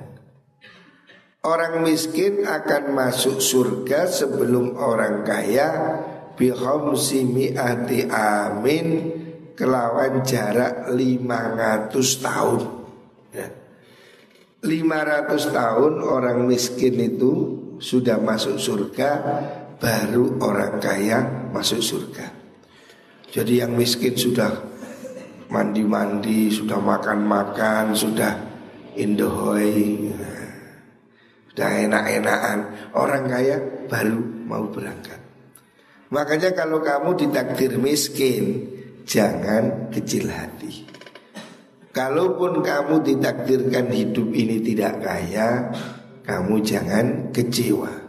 Orang 1.46 1.86
miskin 1.86 2.42
akan 2.42 2.90
masuk 2.90 3.38
surga 3.38 4.10
sebelum 4.10 4.74
orang 4.76 5.22
kaya 5.22 5.68
bihomsi 6.34 7.22
mi'ati 7.22 8.10
amin 8.10 8.86
kelawan 9.54 10.26
jarak 10.26 10.90
500 10.90 12.24
tahun. 12.24 12.60
Ya. 13.30 13.48
500 14.60 15.54
tahun 15.54 15.92
orang 16.02 16.44
miskin 16.50 16.98
itu 16.98 17.32
sudah 17.78 18.18
masuk 18.18 18.58
surga 18.58 19.10
baru 19.76 20.40
orang 20.40 20.80
kaya 20.80 21.50
masuk 21.52 21.80
surga. 21.80 22.26
Jadi 23.32 23.60
yang 23.60 23.76
miskin 23.76 24.16
sudah 24.16 24.48
mandi-mandi, 25.52 26.48
sudah 26.48 26.80
makan-makan, 26.80 27.92
sudah 27.92 28.32
indohoi, 28.96 30.08
sudah 31.52 31.70
enak-enakan. 31.84 32.58
Orang 32.96 33.28
kaya 33.28 33.60
baru 33.90 34.20
mau 34.48 34.64
berangkat. 34.72 35.20
Makanya 36.08 36.54
kalau 36.54 36.80
kamu 36.80 37.26
ditakdir 37.26 37.76
miskin, 37.76 38.72
jangan 39.04 39.90
kecil 39.90 40.30
hati. 40.30 40.86
Kalaupun 41.90 42.60
kamu 42.60 43.02
ditakdirkan 43.02 43.88
hidup 43.90 44.28
ini 44.32 44.60
tidak 44.60 45.00
kaya, 45.02 45.72
kamu 46.22 46.62
jangan 46.62 47.32
kecewa. 47.32 48.05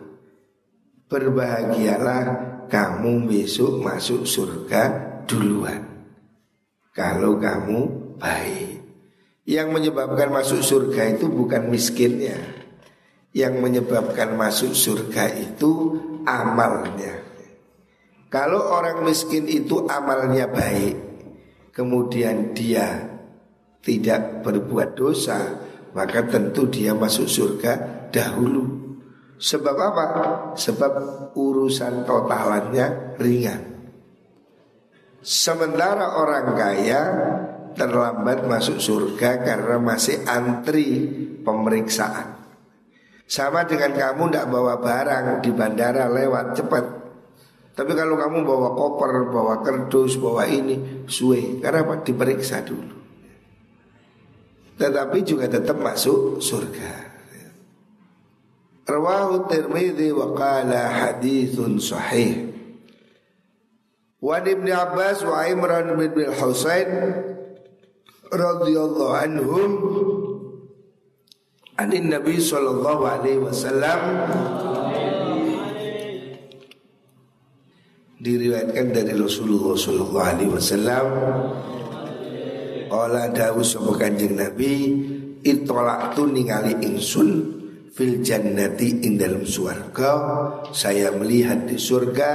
Berbahagialah 1.08 2.24
kamu 2.68 3.32
besok 3.32 3.80
masuk 3.80 4.28
surga 4.28 4.84
duluan. 5.24 5.84
Kalau 6.92 7.40
kamu 7.40 7.80
baik. 8.20 8.84
Yang 9.48 9.68
menyebabkan 9.72 10.28
masuk 10.28 10.60
surga 10.60 11.16
itu 11.16 11.32
bukan 11.32 11.72
miskinnya. 11.72 12.36
Yang 13.32 13.54
menyebabkan 13.64 14.36
masuk 14.36 14.76
surga 14.76 15.32
itu 15.32 15.96
amalnya. 16.28 17.28
Kalau 18.28 18.60
orang 18.76 19.08
miskin 19.08 19.48
itu 19.48 19.88
amalnya 19.88 20.52
baik 20.52 21.00
Kemudian 21.72 22.52
dia 22.52 23.08
tidak 23.80 24.44
berbuat 24.44 25.00
dosa 25.00 25.64
Maka 25.96 26.28
tentu 26.28 26.68
dia 26.68 26.92
masuk 26.92 27.24
surga 27.24 27.74
dahulu 28.12 28.77
Sebab 29.38 29.76
apa? 29.78 30.06
Sebab 30.58 30.94
urusan 31.38 32.10
totalannya 32.10 33.18
ringan 33.22 33.78
Sementara 35.28 36.18
orang 36.18 36.56
kaya 36.56 37.02
terlambat 37.76 38.48
masuk 38.48 38.80
surga 38.80 39.44
karena 39.44 39.76
masih 39.76 40.24
antri 40.24 41.04
pemeriksaan. 41.44 42.48
Sama 43.28 43.68
dengan 43.68 43.92
kamu 43.92 44.32
tidak 44.32 44.48
bawa 44.48 44.80
barang 44.80 45.44
di 45.44 45.52
bandara 45.52 46.08
lewat 46.08 46.56
cepat. 46.56 46.86
Tapi 47.76 47.92
kalau 47.92 48.16
kamu 48.16 48.48
bawa 48.48 48.70
koper, 48.72 49.30
bawa 49.30 49.56
kerdus, 49.62 50.16
bawa 50.16 50.48
ini, 50.48 51.06
suwe. 51.12 51.60
Karena 51.60 51.84
apa? 51.84 52.02
Diperiksa 52.02 52.64
dulu. 52.64 52.96
Tetapi 54.80 55.18
juga 55.28 55.52
tetap 55.52 55.76
masuk 55.76 56.40
surga. 56.40 57.17
Rawahu 58.88 59.52
Tirmidzi 59.52 60.16
wa 60.16 60.32
qala 60.32 60.88
hadithun 60.88 61.76
sahih. 61.76 62.56
Wa 64.24 64.40
Ibn 64.40 64.64
Abbas 64.64 65.28
wa 65.28 65.44
Imran 65.44 65.92
bin 66.00 66.32
Husain 66.32 66.90
radhiyallahu 68.32 69.14
anhum 69.14 69.72
anin 71.78 72.10
Nabi 72.10 72.42
sallallahu 72.42 73.04
alaihi 73.06 73.44
wasallam 73.44 74.02
diriwayatkan 78.18 78.88
dari 78.90 79.14
Rasulullah 79.14 79.78
sallallahu 79.78 80.28
alaihi 80.32 80.52
wasallam 80.52 81.08
Qala 82.88 83.28
dawu 83.36 83.62
sapa 83.68 84.00
Kanjeng 84.00 84.40
Nabi 84.40 84.96
itolak 85.44 86.16
tu 86.16 86.24
ningali 86.24 86.72
ingsun 86.82 87.57
fil 87.98 88.22
jannati 88.22 89.02
ing 89.02 89.18
dalam 89.18 89.42
surga 89.42 90.12
saya 90.70 91.10
melihat 91.18 91.66
di 91.66 91.82
surga. 91.82 92.32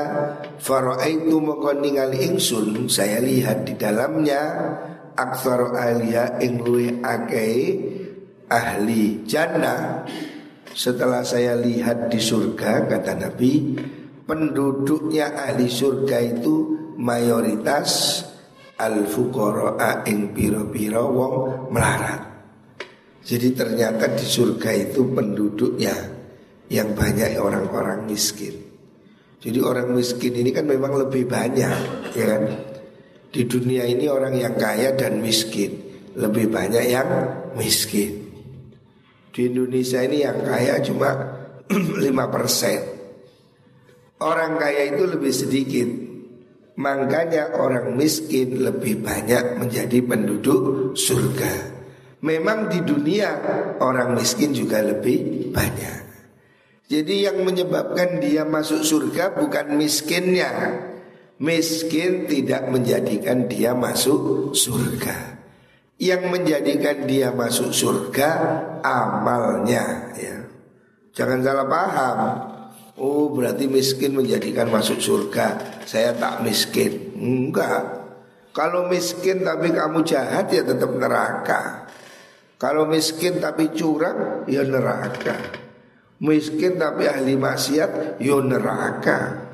Faraaitu 0.59 1.39
moko 1.39 1.71
ningali 1.71 2.27
ingsun 2.27 2.91
saya 2.91 3.23
lihat 3.23 3.63
di 3.63 3.79
dalamnya. 3.79 4.43
Aksara 5.13 5.77
alia 5.77 6.41
ing 6.43 6.67
luwe 6.67 6.99
akeh 6.99 7.79
ahli 8.51 9.23
jannah. 9.23 10.03
Setelah 10.73 11.23
saya 11.23 11.55
lihat 11.55 12.11
di 12.11 12.19
surga 12.19 12.89
kata 12.89 13.21
Nabi 13.21 13.77
penduduknya 14.25 15.37
ahli 15.37 15.69
surga 15.69 16.17
itu 16.33 16.75
mayoritas 16.97 18.25
al 18.81 19.05
fuqara 19.05 20.01
ing 20.09 20.33
pira-pira 20.33 21.05
wong 21.05 21.69
melarat 21.69 22.32
jadi 23.23 23.55
ternyata 23.55 24.19
di 24.19 24.27
surga 24.27 24.75
itu 24.75 25.15
penduduknya 25.15 25.95
yang 26.67 26.91
banyak 26.91 27.39
orang-orang 27.39 28.11
miskin. 28.11 28.59
Jadi 29.43 29.59
orang 29.63 29.95
miskin 29.95 30.35
ini 30.35 30.51
kan 30.51 30.67
memang 30.67 31.07
lebih 31.07 31.31
banyak, 31.31 32.11
ya 32.15 32.25
kan? 32.27 32.43
Di 33.33 33.47
dunia 33.47 33.87
ini 33.87 34.11
orang 34.11 34.35
yang 34.35 34.59
kaya 34.59 34.99
dan 34.99 35.23
miskin 35.23 35.71
lebih 36.19 36.51
banyak 36.51 36.91
yang 36.91 37.09
miskin. 37.55 38.27
Di 39.33 39.49
Indonesia 39.49 40.03
ini 40.03 40.27
yang 40.27 40.43
kaya 40.43 40.83
cuma 40.83 41.15
5%. 41.71 44.19
Orang 44.23 44.59
kaya 44.59 44.83
itu 44.95 45.07
lebih 45.09 45.33
sedikit. 45.33 45.89
Makanya 46.79 47.55
orang 47.55 47.95
miskin 47.95 48.63
lebih 48.63 48.97
banyak 49.03 49.59
menjadi 49.63 50.03
penduduk 50.05 50.95
surga. 50.97 51.72
Memang 52.23 52.71
di 52.71 52.79
dunia 52.87 53.35
orang 53.83 54.15
miskin 54.15 54.55
juga 54.55 54.79
lebih 54.79 55.51
banyak. 55.51 55.99
Jadi 56.87 57.27
yang 57.27 57.43
menyebabkan 57.43 58.23
dia 58.23 58.47
masuk 58.47 58.87
surga 58.87 59.35
bukan 59.35 59.75
miskinnya. 59.75 60.51
Miskin 61.43 62.31
tidak 62.31 62.71
menjadikan 62.71 63.51
dia 63.51 63.75
masuk 63.75 64.55
surga. 64.55 65.43
Yang 65.99 66.23
menjadikan 66.31 67.11
dia 67.11 67.35
masuk 67.35 67.75
surga 67.75 68.31
amalnya 68.87 70.15
ya. 70.15 70.47
Jangan 71.11 71.43
salah 71.43 71.67
paham. 71.67 72.19
Oh 73.03 73.35
berarti 73.35 73.67
miskin 73.67 74.13
menjadikan 74.13 74.69
masuk 74.69 75.01
surga 75.01 75.81
Saya 75.89 76.13
tak 76.13 76.45
miskin 76.45 77.17
Enggak 77.17 78.05
Kalau 78.53 78.85
miskin 78.93 79.41
tapi 79.41 79.73
kamu 79.73 80.05
jahat 80.05 80.53
ya 80.53 80.61
tetap 80.61 80.93
neraka 81.01 81.82
kalau 82.63 82.87
miskin 82.87 83.43
tapi 83.43 83.75
curang, 83.75 84.47
ya 84.47 84.63
neraka. 84.63 85.35
Miskin 86.23 86.79
tapi 86.79 87.11
ahli 87.11 87.35
maksiat, 87.35 88.23
ya 88.23 88.39
neraka. 88.39 89.51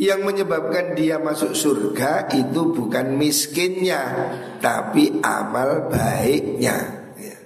Yang 0.00 0.20
menyebabkan 0.24 0.96
dia 0.96 1.20
masuk 1.20 1.52
surga 1.52 2.32
itu 2.32 2.72
bukan 2.72 3.20
miskinnya, 3.20 4.32
tapi 4.56 5.20
amal 5.20 5.92
baiknya. 5.92 6.76
Ya. 7.20 7.38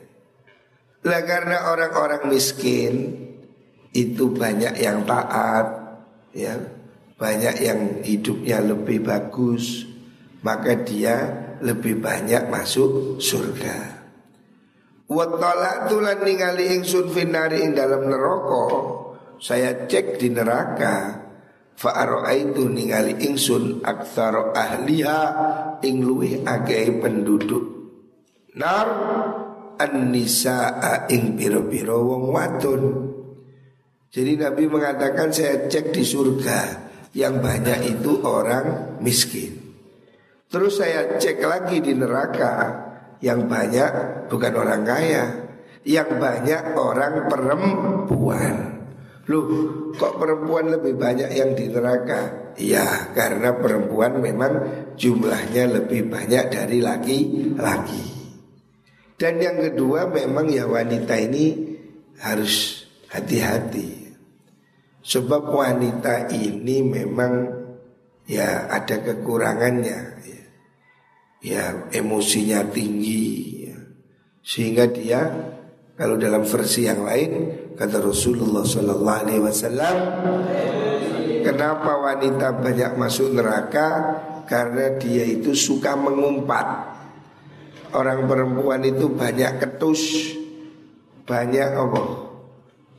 Lah 1.02 1.22
karena 1.26 1.74
orang-orang 1.74 2.30
miskin 2.30 3.18
itu 3.90 4.30
banyak 4.30 4.78
yang 4.78 5.02
taat, 5.02 5.66
ya, 6.30 6.54
banyak 7.18 7.54
yang 7.58 7.80
hidupnya 8.06 8.62
lebih 8.62 9.02
bagus, 9.02 9.90
maka 10.46 10.78
dia 10.86 11.34
lebih 11.66 11.98
banyak 11.98 12.46
masuk 12.46 13.18
surga. 13.18 13.93
Wa 15.04 15.24
tulan 15.84 16.24
ningali 16.24 16.80
ingsun 16.80 17.12
finari 17.12 17.60
ing 17.60 17.76
dalam 17.76 18.08
neraka. 18.08 18.66
Saya 19.36 19.84
cek 19.84 20.16
di 20.16 20.32
neraka. 20.32 21.20
Fa 21.74 22.06
itu 22.32 22.70
ningali 22.70 23.18
ingsun 23.28 23.84
aktsara 23.84 24.54
ahliha 24.54 25.20
ing 25.82 26.06
luwih 26.06 26.46
akeh 26.46 27.02
penduduk. 27.02 27.64
Nar 28.54 28.88
an-nisaa 29.76 31.10
ing 31.10 31.34
pira-pira 31.34 31.98
wong 31.98 32.30
wadon. 32.30 32.82
Jadi 34.14 34.38
Nabi 34.38 34.70
mengatakan 34.70 35.34
saya 35.34 35.66
cek 35.66 35.90
di 35.90 36.06
surga 36.06 36.60
yang 37.18 37.42
banyak 37.42 37.98
itu 37.98 38.22
orang 38.22 38.96
miskin. 39.02 39.58
Terus 40.46 40.78
saya 40.78 41.18
cek 41.18 41.42
lagi 41.42 41.82
di 41.82 41.92
neraka 41.98 42.93
yang 43.20 43.46
banyak 43.46 43.90
bukan 44.30 44.52
orang 44.54 44.82
kaya. 44.82 45.24
Yang 45.84 46.16
banyak 46.16 46.62
orang 46.80 47.28
perempuan. 47.28 48.56
Loh 49.28 49.44
kok 49.96 50.20
perempuan 50.20 50.72
lebih 50.72 50.96
banyak 50.96 51.30
yang 51.32 51.52
di 51.56 51.68
neraka? 51.68 52.52
Ya 52.60 53.12
karena 53.12 53.56
perempuan 53.56 54.20
memang 54.20 54.52
jumlahnya 54.96 55.80
lebih 55.80 56.08
banyak 56.08 56.44
dari 56.52 56.78
laki-laki. 56.80 58.04
Dan 59.16 59.40
yang 59.40 59.60
kedua 59.60 60.08
memang 60.08 60.48
ya 60.48 60.68
wanita 60.68 61.14
ini 61.20 61.76
harus 62.20 62.84
hati-hati. 63.12 64.12
Sebab 65.04 65.52
wanita 65.52 66.32
ini 66.32 66.80
memang 66.80 67.32
ya 68.24 68.72
ada 68.72 69.04
kekurangannya 69.04 70.14
ya 71.44 71.92
emosinya 71.92 72.64
tinggi. 72.72 73.68
Ya. 73.68 73.76
sehingga 74.40 74.88
dia 74.88 75.20
kalau 75.94 76.16
dalam 76.16 76.42
versi 76.48 76.88
yang 76.88 77.04
lain 77.04 77.52
kata 77.76 78.00
Rasulullah 78.00 78.64
Sallallahu 78.64 79.20
Alaihi 79.28 79.42
Wasallam 79.44 79.96
kenapa 81.44 81.92
wanita 82.00 82.56
banyak 82.56 82.96
masuk 82.96 83.36
neraka? 83.36 83.88
Karena 84.44 85.00
dia 85.00 85.24
itu 85.24 85.56
suka 85.56 85.96
mengumpat. 85.96 86.92
Orang 87.96 88.28
perempuan 88.28 88.84
itu 88.84 89.08
banyak 89.08 89.56
ketus 89.56 90.34
banyak 91.24 91.68
apa? 91.72 92.02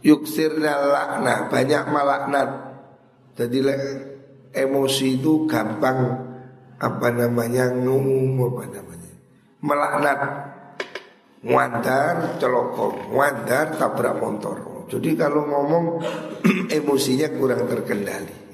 Yuksirna 0.02 0.74
lakna 0.90 1.46
banyak 1.54 1.84
malaknat. 1.94 2.50
Jadi 3.38 3.60
emosi 4.58 5.22
itu 5.22 5.46
gampang 5.46 6.25
apa 6.86 7.08
namanya 7.10 7.74
ngumum 7.74 8.38
apa 8.54 8.64
namanya. 8.70 9.14
Melaknat 9.66 10.20
wandar 11.42 12.38
celokong 12.38 13.10
wandar 13.10 13.74
tabrak 13.74 14.16
motor. 14.22 14.58
Jadi 14.86 15.18
kalau 15.18 15.50
ngomong 15.50 15.86
emosinya 16.78 17.34
kurang 17.34 17.66
terkendali. 17.66 18.46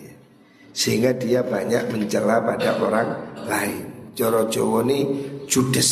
Sehingga 0.71 1.11
dia 1.11 1.43
banyak 1.43 1.91
mencela 1.91 2.39
pada 2.39 2.79
orang 2.79 3.35
lain. 3.43 4.15
Joro 4.15 4.47
Jowo 4.47 4.79
ini 4.87 4.99
judes. 5.43 5.91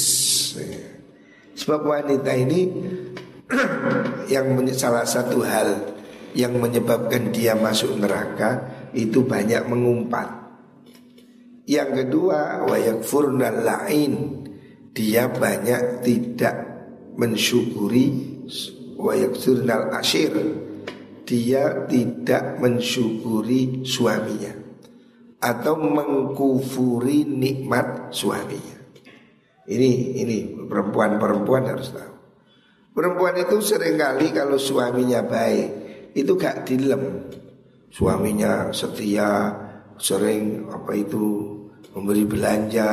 Sebab 1.60 1.84
wanita 1.84 2.32
ini 2.32 2.72
yang 4.34 4.56
salah 4.72 5.04
satu 5.04 5.44
hal 5.44 6.00
yang 6.32 6.56
menyebabkan 6.56 7.36
dia 7.36 7.60
masuk 7.60 8.00
neraka 8.00 8.64
itu 8.96 9.28
banyak 9.28 9.68
mengumpat 9.68 10.39
yang 11.70 11.94
kedua 11.94 12.66
wayak 12.66 13.06
furnal 13.06 13.62
lain 13.62 14.42
dia 14.90 15.30
banyak 15.30 16.02
tidak 16.02 16.56
mensyukuri 17.14 18.42
wayak 18.98 19.38
furnal 19.38 19.94
ashir 19.94 20.34
dia 21.30 21.86
tidak 21.86 22.58
mensyukuri 22.58 23.86
suaminya 23.86 24.50
atau 25.40 25.78
mengkufuri 25.80 27.24
nikmat 27.24 28.12
suaminya. 28.12 28.78
Ini 29.70 29.92
ini 30.26 30.38
perempuan-perempuan 30.66 31.70
harus 31.70 31.94
tahu. 31.94 32.14
Perempuan 32.98 33.38
itu 33.38 33.62
sering 33.62 33.96
kali 33.96 34.34
kalau 34.34 34.58
suaminya 34.58 35.22
baik 35.22 35.70
itu 36.18 36.34
gak 36.34 36.66
dilem. 36.66 37.30
Suaminya 37.90 38.74
setia, 38.74 39.54
sering 39.98 40.70
apa 40.70 40.94
itu 40.94 41.59
memberi 41.94 42.24
belanja 42.26 42.90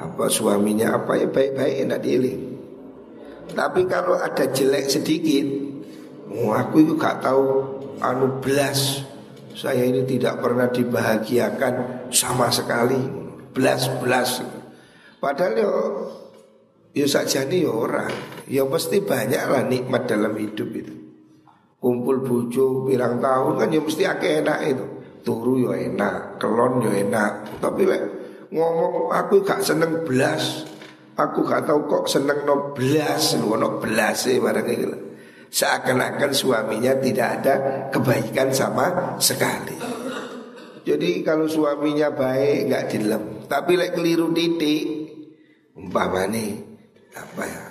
apa 0.00 0.24
suaminya 0.32 0.96
apa 0.96 1.12
ya 1.20 1.28
baik-baik 1.28 1.74
enak 1.84 2.00
diiling. 2.00 2.42
Tapi 3.50 3.84
kalau 3.90 4.14
ada 4.16 4.46
jelek 4.46 4.86
sedikit, 4.86 5.46
oh, 6.30 6.54
aku 6.54 6.86
itu 6.86 6.92
gak 6.94 7.20
tahu 7.20 7.46
anu 8.00 8.40
belas. 8.40 9.04
Saya 9.50 9.84
ini 9.84 10.06
tidak 10.06 10.40
pernah 10.40 10.70
dibahagiakan 10.70 12.08
sama 12.14 12.48
sekali. 12.48 12.96
Belas-belas. 13.50 14.46
Padahal 15.18 15.54
yo 15.58 15.72
yo 16.94 17.06
saja 17.10 17.44
nih 17.44 17.66
orang. 17.66 18.14
Ya 18.46 18.62
pasti 18.70 19.02
banyak 19.02 19.42
lah 19.50 19.66
nikmat 19.66 20.06
dalam 20.06 20.32
hidup 20.38 20.70
itu. 20.70 20.94
Kumpul 21.82 22.22
bujo 22.22 22.86
pirang 22.86 23.18
tahun 23.18 23.52
kan 23.58 23.68
ya 23.74 23.80
mesti 23.82 24.04
akeh 24.06 24.32
enak 24.46 24.58
itu. 24.70 24.86
Turu 25.20 25.60
yo 25.60 25.70
enak, 25.74 26.38
kelon 26.40 26.80
yo 26.86 26.94
enak. 26.94 27.58
Tapi 27.58 27.82
lek 27.84 28.19
ngomong 28.50 29.14
aku 29.14 29.42
gak 29.46 29.62
seneng 29.62 30.02
belas. 30.02 30.66
Aku 31.18 31.44
gak 31.44 31.68
tahu 31.68 31.86
kok 31.86 32.04
seneng 32.10 32.46
no 32.46 32.74
belas. 32.74 33.38
No 33.38 33.78
belas 33.78 34.26
barang 34.26 34.68
Seakan-akan 35.50 36.30
suaminya 36.30 36.94
tidak 37.02 37.28
ada 37.42 37.54
kebaikan 37.90 38.54
sama 38.54 39.18
sekali. 39.18 40.00
Jadi 40.86 41.20
kalau 41.20 41.44
suaminya 41.44 42.08
baik 42.08 42.72
nggak 42.72 42.86
dilem, 42.88 43.24
tapi 43.44 43.76
lek 43.76 43.92
keliru 43.92 44.32
titik, 44.32 44.86
umpama 45.76 46.24
nih 46.24 46.56
apa 47.12 47.44
ya, 47.44 47.64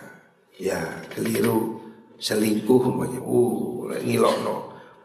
ya 0.59 0.79
keliru 1.09 1.81
selingkuh 2.21 2.79
umpamanya, 2.79 3.19
uh 3.23 3.97
ngilokno, 4.05 4.55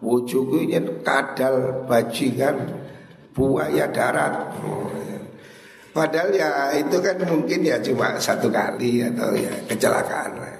bojoku 0.04 0.68
ini 0.68 1.00
kadal 1.00 1.86
bajingan 1.88 2.76
buaya 3.32 3.88
darat. 3.88 4.34
Oh, 4.62 4.92
ya. 4.92 5.13
Padahal 5.94 6.34
ya 6.34 6.74
itu 6.74 6.98
kan 6.98 7.22
mungkin 7.22 7.62
ya 7.62 7.78
cuma 7.78 8.18
satu 8.18 8.50
kali 8.50 8.98
atau 9.06 9.30
ya 9.38 9.54
kecelakaan 9.70 10.32
lah. 10.42 10.58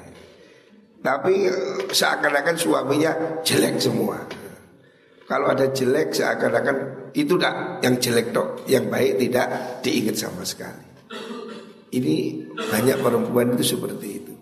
Tapi 1.03 1.51
seakan-akan 1.91 2.57
suaminya 2.57 3.13
jelek 3.43 3.83
semua. 3.83 4.23
Kalau 5.27 5.51
ada 5.51 5.67
jelek 5.75 6.15
seakan-akan 6.15 6.77
itu 7.19 7.35
tak 7.35 7.83
yang 7.83 7.99
jelek 7.99 8.31
dok, 8.31 8.63
yang 8.71 8.87
baik 8.87 9.19
tidak 9.19 9.47
diingat 9.83 10.17
sama 10.17 10.47
sekali. 10.47 10.87
Ini 11.95 12.17
banyak 12.55 12.99
perempuan 13.03 13.59
itu 13.59 13.75
seperti 13.75 14.09
itu. 14.23 14.35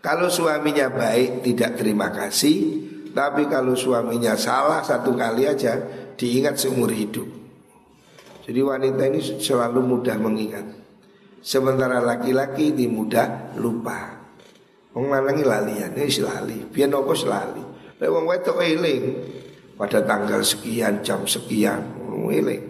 Kalau 0.00 0.32
suaminya 0.32 0.88
baik 0.88 1.44
tidak 1.44 1.76
terima 1.76 2.08
kasih, 2.08 2.80
tapi 3.12 3.44
kalau 3.52 3.76
suaminya 3.76 4.32
salah 4.40 4.80
satu 4.80 5.12
kali 5.12 5.44
aja 5.44 5.76
diingat 6.16 6.56
seumur 6.56 6.88
hidup. 6.88 7.39
Jadi 8.50 8.60
wanita 8.66 9.02
ini 9.06 9.20
selalu 9.22 9.78
mudah 9.78 10.18
mengingat. 10.18 10.66
Sementara 11.38 12.02
laki-laki 12.02 12.74
ini 12.74 12.90
mudah 12.90 13.54
lupa. 13.62 14.18
Lanang 14.98 15.38
lalian, 15.38 15.94
ini 15.94 16.10
lali. 16.18 16.58
Biar 16.66 16.90
nopo 16.90 17.14
lali. 17.30 17.62
Lek 18.02 18.10
wong 18.10 18.26
wedok 18.26 18.58
eling, 18.58 19.04
pada 19.80 20.04
tanggal 20.04 20.44
sekian 20.44 21.00
jam 21.00 21.24
sekian 21.24 21.80
eling 22.28 22.60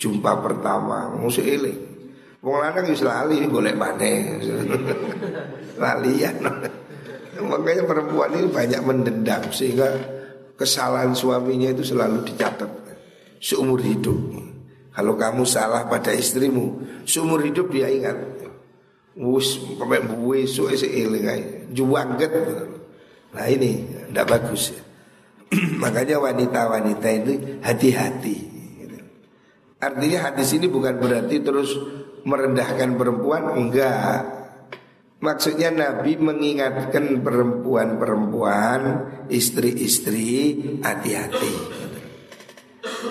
jumpa 0.00 0.40
pertama 0.40 1.12
musuh 1.12 1.44
eling 1.44 1.76
wong 2.40 2.56
lanang 2.56 2.88
wis 2.88 3.04
lali 3.04 3.44
golek 3.46 3.76
maneh 3.76 4.40
lalian 5.84 6.34
makanya 7.52 7.82
perempuan 7.84 8.32
ini 8.32 8.48
banyak 8.48 8.80
mendendam 8.80 9.42
sehingga 9.52 9.92
kesalahan 10.56 11.12
suaminya 11.12 11.68
itu 11.76 11.84
selalu 11.84 12.24
dicatat 12.32 12.70
seumur 13.44 13.84
hidup 13.84 14.16
kalau 14.94 15.18
kamu 15.18 15.42
salah 15.44 15.90
pada 15.90 16.14
istrimu 16.14 16.80
seumur 17.04 17.42
hidup 17.42 17.68
dia 17.68 17.90
ingat 17.90 18.16
wus 19.18 19.58
sampai 19.78 20.02
besok 20.02 20.70
eling 20.70 21.70
juangget 21.74 22.32
nah 23.34 23.46
ini 23.50 23.82
tidak 24.10 24.26
bagus 24.30 24.74
ya 24.74 24.84
Makanya 25.82 26.16
wanita-wanita 26.20 27.08
itu 27.22 27.32
hati-hati. 27.62 28.38
Artinya 29.80 30.32
hadis 30.32 30.56
ini 30.56 30.66
bukan 30.70 30.96
berarti 30.96 31.44
terus 31.44 31.76
merendahkan 32.24 32.96
perempuan, 32.96 33.52
enggak. 33.52 34.24
Maksudnya 35.20 35.72
Nabi 35.72 36.16
mengingatkan 36.20 37.20
perempuan-perempuan, 37.20 38.80
istri-istri 39.28 40.60
hati-hati. 40.80 41.52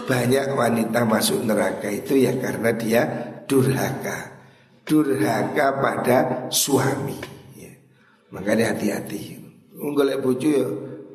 Banyak 0.04 0.54
wanita 0.54 1.06
masuk 1.08 1.46
neraka 1.48 1.90
itu 1.90 2.20
ya 2.20 2.34
karena 2.38 2.70
dia 2.76 3.02
durhaka. 3.50 4.36
Durhaka 4.84 5.80
pada 5.80 6.18
suami. 6.52 7.18
Ya. 7.58 7.72
Makanya 8.30 8.76
hati-hati. 8.76 9.40
Unggolek 9.80 10.22
bojo 10.22 10.48
ya 10.48 10.68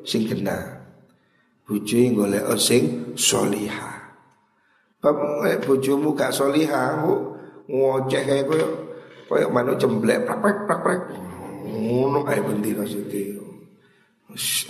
sing 0.03 0.25
kena 0.25 0.79
bojoe 1.69 2.17
golek 2.17 2.49
sing 2.57 3.13
soliha. 3.13 3.93
Eh, 4.99 5.57
bojomu 5.63 6.11
gak 6.17 6.33
soliha, 6.33 6.99
ngoceh 7.69 8.21
kayak 8.25 8.49
koyo 8.49 8.67
koyo 9.29 9.47
manuk 9.53 9.79
cemblek 9.79 10.25
prak 10.25 10.41
prak 10.41 10.57
prak 10.65 10.79
prak. 10.81 11.01
Ngono 11.69 12.25
ae 12.25 12.41
bendina 12.41 12.83
sithik. 12.83 13.37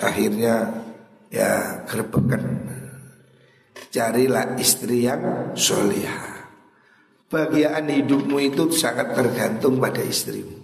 Akhirnya 0.03 0.69
ya 1.31 1.81
gerbekan. 1.87 2.43
Carilah 3.89 4.53
istri 4.61 5.09
yang 5.09 5.53
soliha. 5.57 6.45
Bagian 7.29 7.89
hidupmu 7.89 8.37
itu 8.41 8.69
sangat 8.73 9.17
tergantung 9.17 9.81
pada 9.81 10.01
istrimu. 10.01 10.57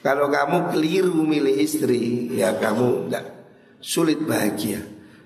Kalau 0.00 0.32
kamu 0.32 0.72
keliru 0.72 1.22
milih 1.26 1.58
istri, 1.58 2.30
ya 2.34 2.56
kamu 2.56 3.06
tidak 3.06 3.24
sulit 3.82 4.22
bahagia. 4.22 4.80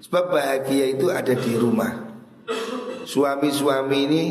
Sebab 0.05 0.33
bahagia 0.33 0.85
itu 0.97 1.09
ada 1.09 1.33
di 1.33 1.53
rumah. 1.57 1.93
Suami-suami 3.05 3.99
ini 4.09 4.25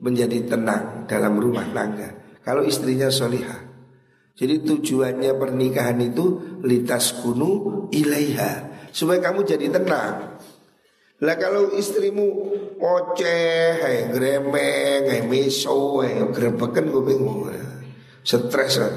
menjadi 0.00 0.44
tenang 0.44 1.08
dalam 1.08 1.40
rumah 1.40 1.64
tangga. 1.72 2.40
Kalau 2.44 2.64
istrinya 2.64 3.08
solihah. 3.08 3.64
Jadi 4.34 4.66
tujuannya 4.66 5.32
pernikahan 5.38 5.98
itu 6.02 6.58
litas 6.66 7.14
kunu 7.22 7.86
ilaiha 7.94 8.74
supaya 8.90 9.22
kamu 9.22 9.46
jadi 9.46 9.66
tenang. 9.70 10.33
Lah 11.24 11.40
kalau 11.40 11.72
istrimu 11.72 12.52
oceh, 12.76 13.80
hai 13.80 14.12
gremeng, 14.12 15.08
hai 15.08 15.24
meso, 15.24 16.04
hai 16.04 16.20
grebekan 16.28 16.92
gue 16.92 17.00
bingung. 17.00 17.48
Stres 18.20 18.76
kan. 18.76 18.94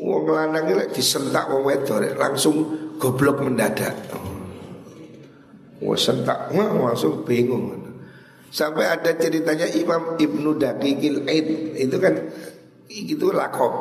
Wong 0.00 0.28
lanang 0.32 0.68
ini 0.68 0.84
disentak 0.92 1.48
wong 1.52 1.64
wedok 1.64 2.16
langsung 2.16 2.56
goblok 2.96 3.40
mendadak. 3.44 3.92
Wah 5.80 5.96
sentak, 5.96 6.52
langsung 6.52 7.24
bingung. 7.24 7.72
Sampai 8.52 8.88
ada 8.88 9.16
ceritanya 9.16 9.64
Imam 9.72 10.20
Ibnu 10.20 10.60
Dakikil 10.60 11.24
Id 11.24 11.48
itu 11.80 11.96
kan 11.96 12.16
itu 12.88 13.28
lakob. 13.32 13.72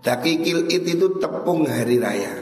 Dakikil 0.00 0.70
Id 0.72 0.84
itu 0.96 1.20
tepung 1.20 1.68
hari 1.68 2.00
raya. 2.00 2.40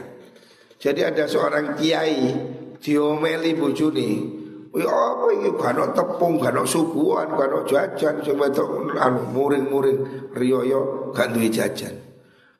Jadi 0.78 1.00
ada 1.02 1.26
seorang 1.26 1.74
kiai 1.74 2.34
diomeli 2.78 3.56
bojone. 3.56 4.43
Ya 4.74 4.90
apa 4.90 5.26
ini 5.38 5.54
gak 5.54 5.94
tepung, 5.94 6.42
gak 6.42 6.58
suguhan, 6.66 7.30
gak 7.38 7.70
jajan 7.70 8.18
Cuma 8.26 8.50
itu 8.50 8.66
anu, 8.98 9.22
muring-muring 9.30 10.30
riyoyo 10.34 11.14
gak 11.14 11.30
duwe 11.30 11.46
jajan 11.46 11.94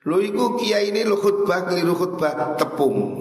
Lu 0.07 0.23
iku 0.23 0.55
kiai 0.55 0.95
ini 0.95 1.03
lu 1.03 1.19
khutbah 1.19 1.67
keliru 1.67 1.97
khutbah 1.99 2.55
tepung 2.55 3.19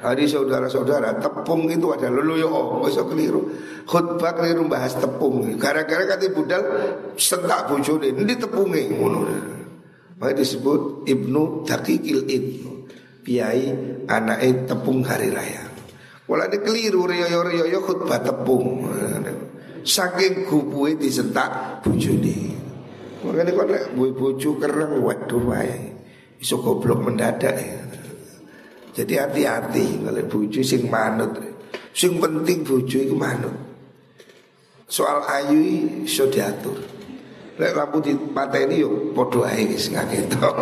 Hari 0.00 0.24
saudara-saudara, 0.24 1.20
tepung 1.20 1.68
itu 1.68 1.92
ada 1.92 2.08
lulu 2.08 2.40
yo, 2.40 2.48
oh, 2.48 2.80
bisa 2.80 3.04
keliru. 3.04 3.52
Khutbah 3.84 4.32
keliru 4.32 4.64
bahas 4.64 4.96
tepung. 4.96 5.44
Gara-gara 5.60 6.08
kata 6.08 6.24
budal 6.32 6.62
sentak 7.20 7.68
bojone, 7.68 8.08
ini 8.08 8.32
tepungnya 8.32 8.96
ngono. 8.96 9.28
Maka 10.16 10.32
disebut 10.40 11.04
Ibnu 11.04 11.68
Dakikil 11.68 12.24
Ibnu. 12.24 12.72
Kiai 13.20 13.68
anaknya 14.08 14.72
tepung 14.72 15.04
hari 15.04 15.28
raya. 15.28 15.69
Walau 16.30 16.46
ini 16.46 16.62
keliru 16.62 17.10
riyo-riyo 17.10 17.82
khutbah 17.82 18.22
tepung. 18.22 18.86
Saking 19.82 20.46
gubue 20.46 20.94
disentak 20.94 21.82
bojone. 21.82 22.54
Makanya 23.26 23.50
kau 23.50 23.66
nak 23.66 23.84
bojo 23.98 24.50
kereng 24.62 25.02
waduh 25.02 25.42
wae. 25.50 25.90
Iso 26.38 26.62
goblok 26.62 27.02
mendadak 27.02 27.58
ya. 27.58 27.82
Jadi 28.94 29.14
hati-hati 29.18 30.06
kalau 30.06 30.22
buju 30.30 30.62
sing 30.62 30.86
manut. 30.86 31.34
Sing 31.90 32.22
penting 32.22 32.62
buju 32.62 33.10
itu 33.10 33.14
manut. 33.18 33.52
Soal 34.86 35.26
ayu 35.26 35.58
iso 36.06 36.30
diatur. 36.30 36.78
Lek 37.58 37.74
lampu 37.74 37.98
di 38.06 38.14
ini 38.14 38.74
yuk 38.78 39.18
podo 39.18 39.42
ae 39.42 39.66
wis 39.66 39.90
ngaketok. 39.90 40.54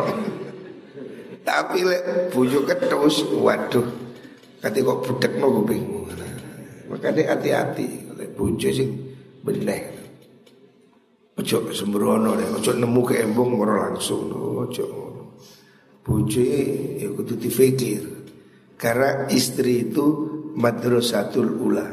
Tapi 1.48 1.78
lek 1.85 2.33
buju 2.33 2.64
ketus 2.64 3.28
waduh. 3.37 4.08
Kati 4.59 4.79
kok 4.83 4.99
budek 5.07 5.33
no 5.38 5.62
bingung. 5.62 6.11
Makanya 6.88 7.37
hati-hati 7.37 8.16
lek 8.16 8.35
buju 8.35 8.68
sing 8.73 8.90
benek. 9.44 9.83
Ojo 11.38 11.71
sembrono 11.71 12.35
ojo 12.35 12.71
nemu 12.75 13.01
ke 13.07 13.23
embung 13.23 13.55
moro 13.55 13.79
langsung 13.79 14.33
ojo. 14.35 14.87
Bojo 16.03 16.42
ya 16.99 17.07
kudu 17.12 17.35
difikir. 17.38 18.18
Karena 18.79 19.27
istri 19.27 19.90
itu 19.90 20.07
madrasatul 20.55 21.51
ula 21.59 21.88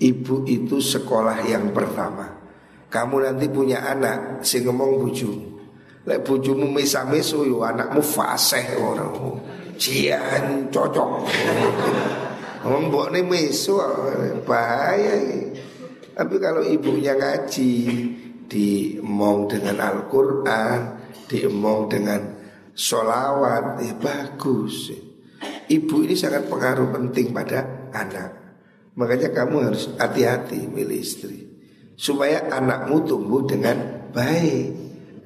Ibu 0.00 0.48
itu 0.48 0.80
sekolah 0.80 1.44
yang 1.44 1.76
pertama 1.76 2.32
Kamu 2.88 3.20
nanti 3.20 3.44
punya 3.52 3.84
anak 3.84 4.40
Si 4.40 4.64
ngomong 4.64 5.04
buju 5.04 5.30
Lek 6.08 6.24
bujumu 6.24 6.64
mesa-meso 6.72 7.44
yo 7.44 7.60
anakmu 7.60 8.00
fasih 8.00 8.80
orang 8.80 9.12
Cian 9.76 10.72
cocok 10.72 11.10
mbok 12.66 13.06
ini 13.14 13.20
meso 13.22 13.78
bahaya 14.42 15.14
Tapi 16.16 16.34
kalau 16.42 16.66
ibunya 16.66 17.14
ngaji 17.14 17.72
Diemong 18.46 19.46
dengan 19.46 19.76
Al-Quran 19.78 20.78
Diemong 21.30 21.80
dengan 21.86 22.20
solawat 22.74 23.84
Ya 23.84 23.94
bagus 23.94 24.90
Ibu 25.66 26.06
ini 26.06 26.14
sangat 26.14 26.46
pengaruh 26.46 26.94
penting 26.94 27.34
pada 27.34 27.90
anak. 27.90 28.30
Makanya 28.94 29.34
kamu 29.34 29.66
harus 29.66 29.90
hati-hati 29.98 30.70
milih 30.70 31.02
istri 31.02 31.42
supaya 31.98 32.46
anakmu 32.54 33.02
tumbuh 33.02 33.42
dengan 33.42 34.06
baik. 34.14 34.75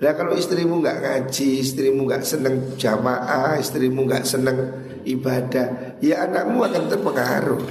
Nah 0.00 0.16
kalau 0.16 0.32
istrimu 0.32 0.80
nggak 0.80 0.98
ngaji, 1.04 1.60
istrimu 1.60 2.08
nggak 2.08 2.24
seneng 2.24 2.72
jamaah, 2.80 3.60
istrimu 3.60 4.08
nggak 4.08 4.24
seneng 4.24 4.56
ibadah, 5.04 6.00
ya 6.00 6.24
anakmu 6.24 6.64
akan 6.64 6.84
terpengaruh. 6.88 7.62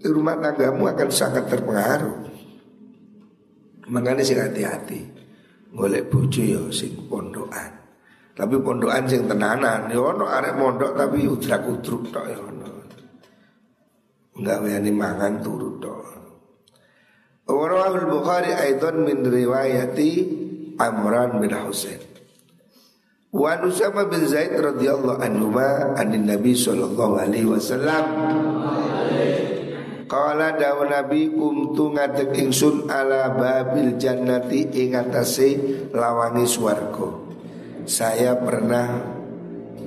Rumah 0.00 0.36
tanggamu 0.38 0.86
akan 0.86 1.08
sangat 1.10 1.50
terpengaruh. 1.50 2.30
Makanya 3.90 4.22
sih 4.22 4.38
hati-hati, 4.38 5.02
golek 5.74 6.06
bojo 6.06 6.40
ya 6.46 6.62
sing 6.70 6.94
pondokan. 7.10 7.82
Tapi 8.38 8.54
pondokan 8.62 9.10
sing 9.10 9.26
tenanan, 9.26 9.90
ya 9.90 9.98
ono 9.98 10.30
arek 10.30 10.54
mondok 10.54 10.94
tapi 10.94 11.26
udrak 11.26 11.66
udruk 11.66 12.06
tok 12.14 12.26
ya 12.30 12.38
ono. 12.38 12.70
Enggak 14.38 14.62
mangan 14.94 15.42
turu 15.42 15.76
tok. 15.82 16.19
Warawahul 17.48 18.08
Bukhari 18.08 18.52
aidan 18.52 19.04
min 19.04 19.24
riwayati 19.24 20.10
Amran 20.76 21.40
bin 21.40 21.52
Husain. 21.52 22.00
Wa 23.30 23.62
Usama 23.62 24.10
bin 24.10 24.26
Zaid 24.26 24.58
radhiyallahu 24.58 25.22
anhu 25.22 25.54
ma 25.54 25.94
anin 25.94 26.26
Nabi 26.26 26.56
sallallahu 26.56 27.14
alaihi 27.20 27.46
wasallam. 27.46 28.04
Qala 30.10 30.58
dawu 30.58 30.90
Nabi 30.90 31.30
kumtu 31.30 31.94
ngadeg 31.94 32.34
ingsun 32.34 32.90
ala 32.90 33.30
babil 33.30 33.94
jannati 33.94 34.66
ing 34.74 34.98
atase 34.98 35.54
lawangi 35.94 36.42
swarga 36.50 37.30
saya 37.90 38.38
pernah 38.38 38.86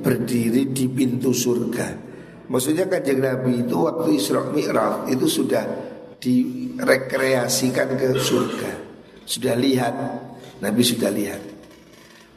berdiri 0.03 0.75
di 0.75 0.91
pintu 0.91 1.31
surga. 1.31 2.11
Maksudnya 2.51 2.91
kanjeng 2.91 3.23
Nabi 3.23 3.63
itu 3.63 3.75
waktu 3.79 4.19
Isra 4.19 4.43
Mi'raj 4.51 5.07
itu 5.07 5.25
sudah 5.25 5.63
direkreasikan 6.23 7.99
ke 7.99 8.15
surga. 8.15 8.71
Sudah 9.27 9.59
lihat, 9.59 9.91
Nabi 10.63 10.81
sudah 10.83 11.11
lihat. 11.11 11.41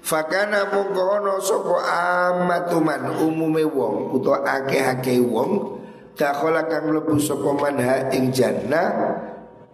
Fakana 0.06 0.70
mongko 0.70 1.02
ono 1.02 1.34
amatuman 1.82 3.18
umume 3.18 3.66
wong 3.66 4.14
utawa 4.14 4.62
akeh-akeh 4.62 5.18
wong 5.18 5.82
dakhala 6.14 6.70
kang 6.70 6.94
mlebu 6.94 7.18
sapa 7.18 7.50
manha 7.58 8.14
ing 8.14 8.30
jannah 8.30 9.18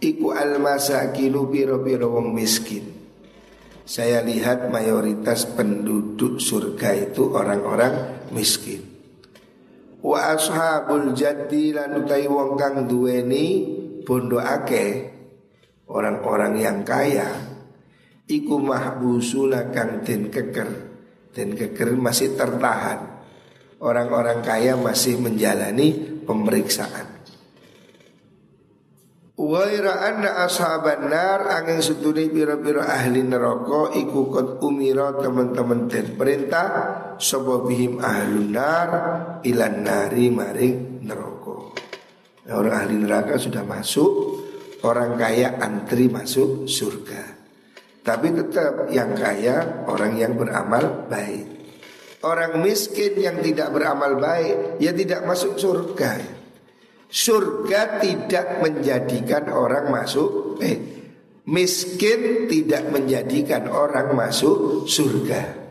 iku 0.00 0.32
almasakinu 0.32 1.52
pira-pira 1.52 2.08
wong 2.08 2.32
miskin. 2.32 2.80
Saya 3.84 4.24
lihat 4.24 4.72
mayoritas 4.72 5.44
penduduk 5.52 6.40
surga 6.40 7.12
itu 7.12 7.28
orang-orang 7.36 8.24
miskin. 8.32 8.80
Wa 10.00 10.32
ashabul 10.32 11.12
jaddi 11.12 11.76
lan 11.76 12.08
utai 12.08 12.24
wong 12.24 12.56
kang 12.56 12.88
duweni 12.88 13.81
bondo 14.04 14.38
ake 14.38 15.10
orang-orang 15.88 16.58
yang 16.60 16.78
kaya 16.82 17.30
iku 18.28 18.58
mahbusuna 18.58 19.74
kang 19.74 20.02
den 20.06 20.30
keker 20.30 20.92
den 21.32 21.56
keker 21.56 21.96
masih 21.96 22.36
tertahan. 22.36 23.24
Orang-orang 23.82 24.46
kaya 24.46 24.78
masih 24.78 25.18
menjalani 25.18 26.22
pemeriksaan. 26.22 27.10
Waira 29.42 30.06
anna 30.06 30.46
ashaban 30.46 31.10
nar 31.10 31.50
angin 31.50 31.82
setuni 31.82 32.30
pira-pira 32.30 32.86
ahli 32.86 33.26
neraka 33.26 33.90
iku 33.98 34.30
kot 34.30 34.62
umira 34.62 35.18
teman-teman 35.18 35.90
dan 35.90 36.14
perintah 36.14 36.68
sapa 37.18 37.66
bihim 37.66 37.98
ahlun 37.98 38.54
nar 38.54 38.90
ilan 39.42 39.76
nari 39.82 40.30
maring 40.30 41.02
neraka. 41.02 41.51
Orang 42.50 42.74
ahli 42.74 42.98
neraka 42.98 43.38
sudah 43.38 43.62
masuk, 43.62 44.10
orang 44.82 45.14
kaya 45.14 45.62
antri 45.62 46.10
masuk 46.10 46.66
surga. 46.66 47.38
Tapi 48.02 48.34
tetap 48.34 48.90
yang 48.90 49.14
kaya 49.14 49.86
orang 49.86 50.18
yang 50.18 50.34
beramal 50.34 51.06
baik. 51.06 51.46
Orang 52.26 52.58
miskin 52.62 53.14
yang 53.18 53.38
tidak 53.38 53.70
beramal 53.70 54.18
baik 54.18 54.82
ya 54.82 54.90
tidak 54.90 55.22
masuk 55.22 55.54
surga. 55.54 56.18
Surga 57.06 58.02
tidak 58.02 58.58
menjadikan 58.58 59.50
orang 59.54 59.90
masuk 59.90 60.58
eh 60.58 60.78
miskin 61.46 62.50
tidak 62.50 62.90
menjadikan 62.90 63.70
orang 63.70 64.18
masuk 64.18 64.86
surga. 64.90 65.62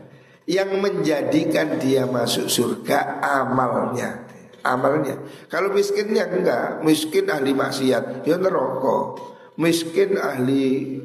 Yang 0.48 0.70
menjadikan 0.80 1.76
dia 1.76 2.08
masuk 2.08 2.48
surga 2.48 3.20
amalnya. 3.20 4.21
Amalnya. 4.62 5.18
Kalau 5.50 5.74
miskinnya 5.74 6.30
enggak, 6.30 6.86
miskin 6.86 7.26
ahli 7.26 7.50
maksiat, 7.54 8.22
ya 8.22 8.38
neraka. 8.38 9.18
Miskin 9.58 10.16
ahli 10.16 10.98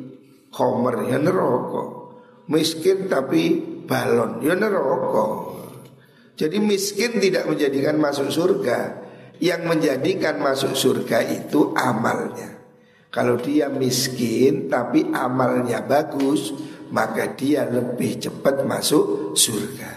komer, 0.54 1.10
ya 1.10 1.18
neraka. 1.18 1.84
Miskin 2.48 3.10
tapi 3.10 3.60
balon, 3.86 4.46
ya 4.46 4.54
neraka. 4.54 5.58
Jadi 6.38 6.62
miskin 6.62 7.18
tidak 7.18 7.50
menjadikan 7.50 7.98
masuk 7.98 8.30
surga 8.30 9.08
yang 9.42 9.66
menjadikan 9.66 10.38
masuk 10.38 10.78
surga 10.78 11.26
itu 11.26 11.74
amalnya. 11.74 12.62
Kalau 13.10 13.42
dia 13.42 13.74
miskin 13.74 14.70
tapi 14.70 15.10
amalnya 15.10 15.82
bagus, 15.82 16.54
maka 16.94 17.34
dia 17.34 17.66
lebih 17.66 18.22
cepat 18.22 18.62
masuk 18.70 19.34
surga. 19.34 19.97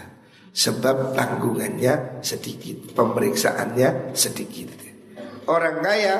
Sebab 0.51 1.15
tanggungannya 1.15 2.19
sedikit, 2.19 2.91
pemeriksaannya 2.91 4.11
sedikit. 4.11 4.67
Orang 5.47 5.79
kaya 5.79 6.15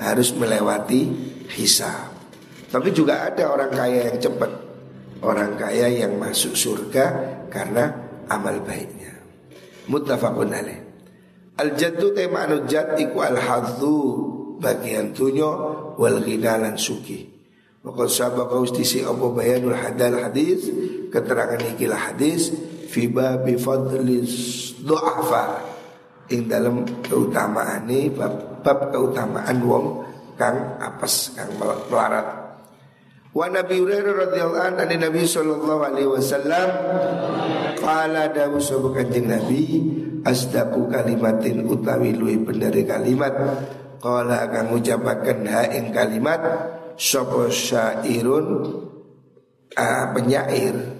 harus 0.00 0.32
melewati 0.32 1.06
hisab. 1.52 2.16
Tapi 2.72 2.88
juga 2.90 3.28
ada 3.28 3.52
orang 3.52 3.70
kaya 3.70 4.10
yang 4.10 4.18
cepat. 4.18 4.52
Orang 5.20 5.56
kaya 5.60 5.92
yang 5.92 6.16
masuk 6.16 6.56
surga 6.56 7.04
karena 7.48 7.88
amal 8.28 8.60
baiknya. 8.64 9.16
Muttafaqun 9.88 10.50
alaih. 10.50 10.80
Al 11.56 11.72
jaddu 11.72 12.12
te 12.12 12.28
ma'nu 12.28 12.68
jad 12.68 13.00
iku 13.00 13.24
al 13.24 13.40
hadzu 13.40 13.96
bagian 14.60 15.16
tunyo 15.16 15.50
wal 15.96 16.20
ghinalan 16.20 16.76
suki. 16.76 17.32
Maka 17.86 18.10
sahabat 18.10 18.50
ustisi 18.50 19.06
apa 19.06 19.24
bayanul 19.30 19.78
hadal 19.78 20.20
hadis 20.20 20.68
keterangan 21.14 21.62
ikilah 21.76 22.12
hadis 22.12 22.50
fi 22.86 23.10
babi 23.10 23.58
fadlis 23.58 24.32
du'afa. 24.80 25.74
Ing 26.26 26.50
dalam 26.50 26.82
keutamaan 27.06 27.86
ini 27.86 28.10
bab, 28.10 28.62
bab 28.66 28.90
keutamaan 28.90 29.62
wong 29.62 30.02
kang 30.34 30.74
apes 30.82 31.38
kang 31.38 31.54
melarat. 31.54 32.26
Wa 33.30 33.46
Nabi 33.52 33.78
Hurairah 33.78 34.32
radhiyallahu 34.32 34.64
anhu 34.64 34.78
dari 34.80 34.96
Nabi 34.96 35.22
sallallahu 35.22 35.82
alaihi 35.86 36.08
wasallam 36.08 36.68
qala 37.78 38.32
dawu 38.32 38.58
sapa 38.58 38.96
kanjeng 38.96 39.28
Nabi 39.28 39.62
asdaqu 40.24 40.88
kalimatin 40.88 41.68
utawi 41.68 42.16
luwih 42.16 42.42
bener 42.42 42.72
kalimat. 42.88 43.34
Qala 44.00 44.48
kang 44.48 44.72
ngucapaken 44.72 45.38
ha 45.46 45.62
ing 45.68 45.92
kalimat 45.92 46.40
sapa 46.96 47.52
syairun 47.52 48.46
uh, 49.76 50.04
penyair 50.16 50.95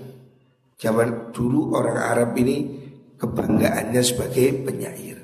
zaman 0.77 1.33
dulu 1.33 1.73
orang 1.77 1.99
Arab 1.99 2.31
ini 2.37 2.57
kebanggaannya 3.17 4.03
sebagai 4.05 4.65
penyair 4.65 5.17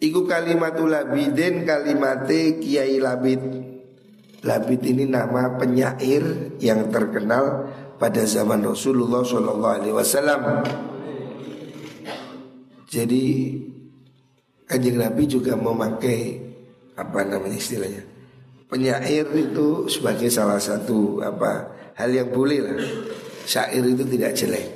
Iku 0.00 0.24
kalimatul 0.24 0.96
labidin 0.96 1.68
kalimate 1.68 2.56
Kiai 2.56 2.96
Labid 2.96 3.40
Labid 4.40 4.80
ini 4.88 5.04
nama 5.04 5.60
penyair 5.60 6.56
yang 6.56 6.88
terkenal 6.88 7.68
pada 8.00 8.24
zaman 8.24 8.64
Rasulullah 8.64 9.20
Shallallahu 9.20 9.74
Alaihi 9.76 9.92
Wasallam. 9.92 10.64
Jadi 12.88 13.24
kanjeng 14.64 14.96
Nabi 14.96 15.28
juga 15.28 15.52
memakai 15.60 16.40
apa 16.96 17.20
namanya 17.28 17.60
istilahnya 17.60 18.02
penyair 18.72 19.28
itu 19.36 19.88
sebagai 19.92 20.32
salah 20.32 20.58
satu 20.58 21.20
apa 21.20 21.70
hal 22.00 22.10
yang 22.10 22.32
boleh 22.32 22.58
lah. 22.64 22.80
Syair 23.50 23.82
itu 23.82 24.06
tidak 24.06 24.30
jelek, 24.38 24.68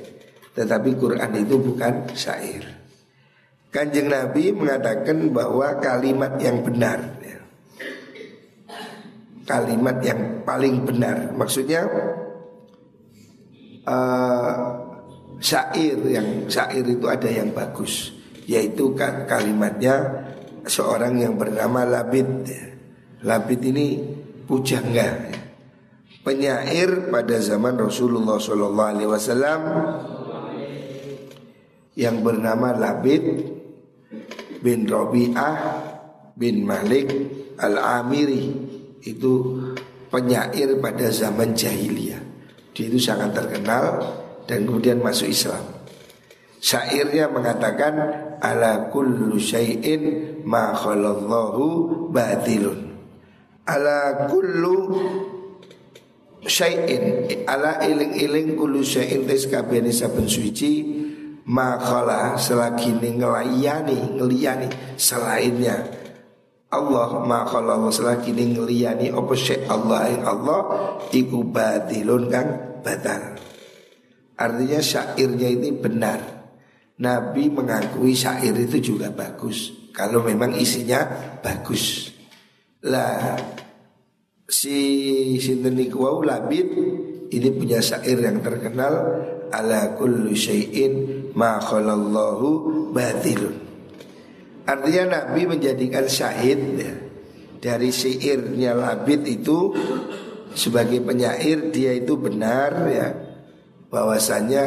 tetapi 0.59 0.99
Quran 0.99 1.31
itu 1.39 1.55
bukan 1.63 2.11
syair. 2.11 2.67
Kanjeng 3.71 4.11
Nabi 4.11 4.51
mengatakan 4.51 5.31
bahwa 5.31 5.79
kalimat 5.79 6.35
yang 6.43 6.59
benar, 6.67 6.99
ya. 7.23 7.39
kalimat 9.47 10.03
yang 10.03 10.43
paling 10.43 10.83
benar, 10.83 11.31
maksudnya 11.39 11.87
uh, 13.87 14.55
syair 15.39 15.95
yang 16.11 16.51
syair 16.51 16.83
itu 16.83 17.07
ada 17.07 17.31
yang 17.31 17.55
bagus 17.55 18.11
yaitu 18.45 18.93
kalimatnya 19.31 20.25
seorang 20.67 21.17
yang 21.17 21.39
bernama 21.39 21.85
Labid 21.85 22.45
Labid 23.25 23.61
ini 23.65 24.03
pujangga 24.45 25.44
penyair 26.25 27.13
pada 27.13 27.37
zaman 27.39 27.77
Rasulullah 27.77 28.41
Shallallahu 28.41 28.91
Alaihi 28.97 29.11
Wasallam 29.13 29.61
yang 31.95 32.25
bernama 32.25 32.75
Labid 32.75 33.23
bin 34.65 34.89
Robi'ah 34.89 35.55
bin 36.35 36.65
Malik 36.65 37.13
Al-Amiri 37.61 38.51
itu 39.05 39.33
penyair 40.09 40.81
pada 40.81 41.13
zaman 41.13 41.53
jahiliyah. 41.53 42.23
Dia 42.75 42.91
itu 42.91 42.99
sangat 42.99 43.37
terkenal 43.37 44.03
dan 44.49 44.67
kemudian 44.67 44.99
masuk 44.99 45.31
Islam. 45.31 45.63
Syairnya 46.59 47.29
mengatakan 47.29 47.95
ala 48.41 48.89
kullu 48.89 49.37
syai'in 49.37 50.43
ma 50.49 50.73
khalallahu 50.73 52.09
batilun. 52.11 52.97
Ala 53.69 54.27
kullu 54.33 54.77
syai'in 56.45 57.29
ala 57.49 57.81
iling-iling 57.85 58.57
kullu 58.57 58.85
syai'in 58.85 59.25
tes 59.29 59.49
kabehane 59.49 59.93
saben 59.93 60.29
suci 60.29 60.73
ma 61.49 61.77
khala 61.77 62.41
selagi 62.41 62.97
ngelayani 62.97 64.17
ngeliyani 64.17 64.69
selainnya. 64.97 65.77
Allah 66.75 67.23
ma 67.23 67.47
khala 67.47 67.79
selagi 67.93 68.33
ngeliyani 68.33 69.13
apa 69.13 69.33
syai' 69.37 69.69
Allah 69.69 70.01
yang 70.11 70.25
Allah 70.25 70.61
iku 71.13 71.45
batilun 71.45 72.29
kang 72.33 72.81
batal. 72.85 73.41
Artinya 74.35 74.81
syairnya 74.83 75.49
ini 75.49 75.71
benar. 75.71 76.21
Nabi 76.95 77.51
mengakui 77.51 78.15
syair 78.15 78.55
itu 78.55 78.95
juga 78.95 79.11
bagus. 79.11 79.91
Kalau 79.95 80.27
memang 80.27 80.59
isinya 80.59 81.07
bagus. 81.39 82.11
Lah 82.83 83.39
Si 84.45 85.41
Sinten 85.41 85.81
Wau 85.97 86.21
Labid 86.21 86.69
Ini 87.33 87.49
punya 87.57 87.81
syair 87.81 88.21
yang 88.21 88.45
terkenal 88.45 88.93
Ala 89.49 89.97
kullu 89.97 90.35
syai'in 90.35 91.31
ma 91.39 91.63
khalallahu 91.63 92.91
batilun. 92.91 93.55
Artinya 94.67 95.05
Nabi 95.23 95.47
menjadikan 95.47 96.11
syahid 96.11 96.61
ya, 96.77 96.95
Dari 97.63 97.89
syairnya 97.89 98.77
Labid 98.77 99.25
itu 99.25 99.73
Sebagai 100.53 101.01
penyair 101.01 101.73
dia 101.73 101.97
itu 101.97 102.15
benar 102.15 102.85
ya. 102.93 103.11
Bahwasanya 103.91 104.65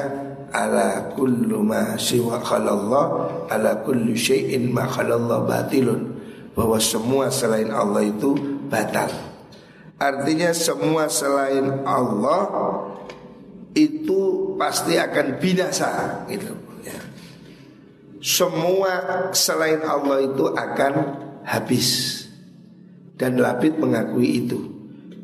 ala 0.51 1.11
kullu 1.15 1.63
ma 1.63 1.99
siwa 1.99 2.39
khalallah 2.43 3.05
ala 3.51 3.84
kullu 3.84 4.15
syai'in 4.15 4.67
ma 4.71 4.84
khalallah 4.88 5.47
batilun. 5.47 6.17
Bahwa 6.57 6.75
semua 6.82 7.32
selain 7.32 7.71
Allah 7.71 8.03
itu 8.03 8.36
batal. 8.67 9.37
Artinya 9.98 10.54
semua 10.54 11.10
selain 11.10 11.82
Allah 11.82 12.45
itu 13.74 14.54
pasti 14.58 14.98
akan 14.98 15.41
binasa 15.41 16.22
gitu. 16.30 16.54
Ya. 16.86 17.02
Semua 18.22 18.93
selain 19.34 19.82
Allah 19.82 20.26
itu 20.26 20.45
akan 20.54 20.93
habis. 21.45 22.22
Dan 23.18 23.41
Labid 23.41 23.82
mengakui 23.82 24.45
itu. 24.45 24.60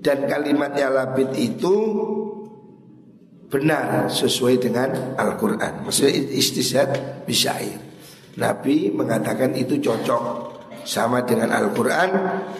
Dan 0.01 0.25
kalimatnya 0.25 0.89
Labid 0.89 1.37
itu 1.37 1.75
benar 3.53 4.09
sesuai 4.09 4.57
dengan 4.57 5.13
Al-Quran. 5.13 5.85
Maksudnya 5.85 6.17
istishad 6.33 7.21
bisyair. 7.29 7.77
Nabi 8.33 8.89
mengatakan 8.89 9.53
itu 9.53 9.77
cocok 9.77 10.52
sama 10.83 11.23
dengan 11.23 11.51
Al-Quran 11.51 12.11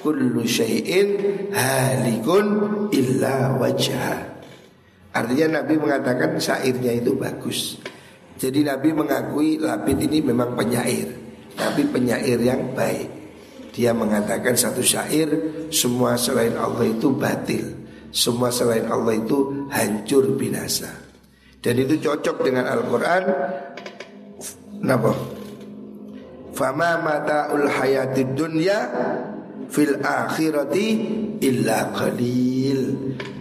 Kullu 0.03 0.43
syai'in 0.47 1.19
halikun 1.51 2.47
illa 2.91 3.55
wajah 3.59 4.33
Artinya 5.13 5.61
Nabi 5.61 5.77
mengatakan 5.77 6.39
syairnya 6.41 6.97
itu 6.97 7.13
bagus 7.13 7.77
Jadi 8.39 8.65
Nabi 8.65 8.89
mengakui 8.91 9.61
Labid 9.61 9.99
ini 10.09 10.19
memang 10.25 10.57
penyair 10.57 11.13
Tapi 11.53 11.85
penyair 11.87 12.41
yang 12.41 12.73
baik 12.73 13.07
Dia 13.71 13.93
mengatakan 13.93 14.57
satu 14.57 14.81
syair 14.81 15.29
Semua 15.69 16.17
selain 16.17 16.57
Allah 16.57 16.89
itu 16.89 17.13
batil 17.13 17.83
semua 18.13 18.53
selain 18.53 18.85
Allah 18.93 19.17
itu 19.17 19.65
hancur 19.73 20.37
binasa. 20.37 20.93
Dan 21.57 21.81
itu 21.81 21.97
cocok 21.97 22.45
dengan 22.45 22.69
Al-Quran. 22.69 23.23
Kenapa? 24.77 25.11
Fama 26.53 27.01
mata'ul 27.01 27.65
hayatid 27.65 28.37
dunya 28.37 28.89
fil 29.67 29.97
akhirati 29.99 30.87
illa 31.41 31.89
qalil. 31.91 32.81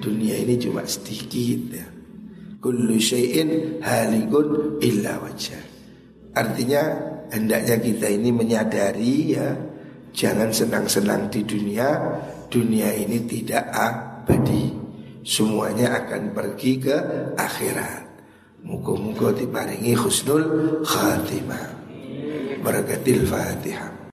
Dunia 0.01 0.35
ini 0.41 0.57
cuma 0.57 0.83
sedikit 0.89 1.61
ya. 1.77 1.87
Kullu 2.59 2.97
syai'in 2.97 3.79
halikun 3.85 4.81
illa 4.81 5.21
wajah. 5.21 5.73
Artinya 6.33 6.83
hendaknya 7.29 7.77
kita 7.77 8.07
ini 8.09 8.33
menyadari 8.33 9.37
ya 9.37 9.53
Jangan 10.13 10.49
senang-senang 10.53 11.29
di 11.29 11.45
dunia 11.45 11.93
Dunia 12.49 12.89
ini 12.93 13.21
tidak 13.29 13.69
abadi 13.73 14.73
Semuanya 15.25 16.05
akan 16.05 16.33
pergi 16.33 16.73
ke 16.81 16.97
akhirat 17.37 18.05
Muka-muka 18.65 19.33
diparingi 19.37 19.93
khusnul 19.93 20.81
khatimah 20.85 21.82
Barakatil 22.63 23.27
fatihah 23.27 24.01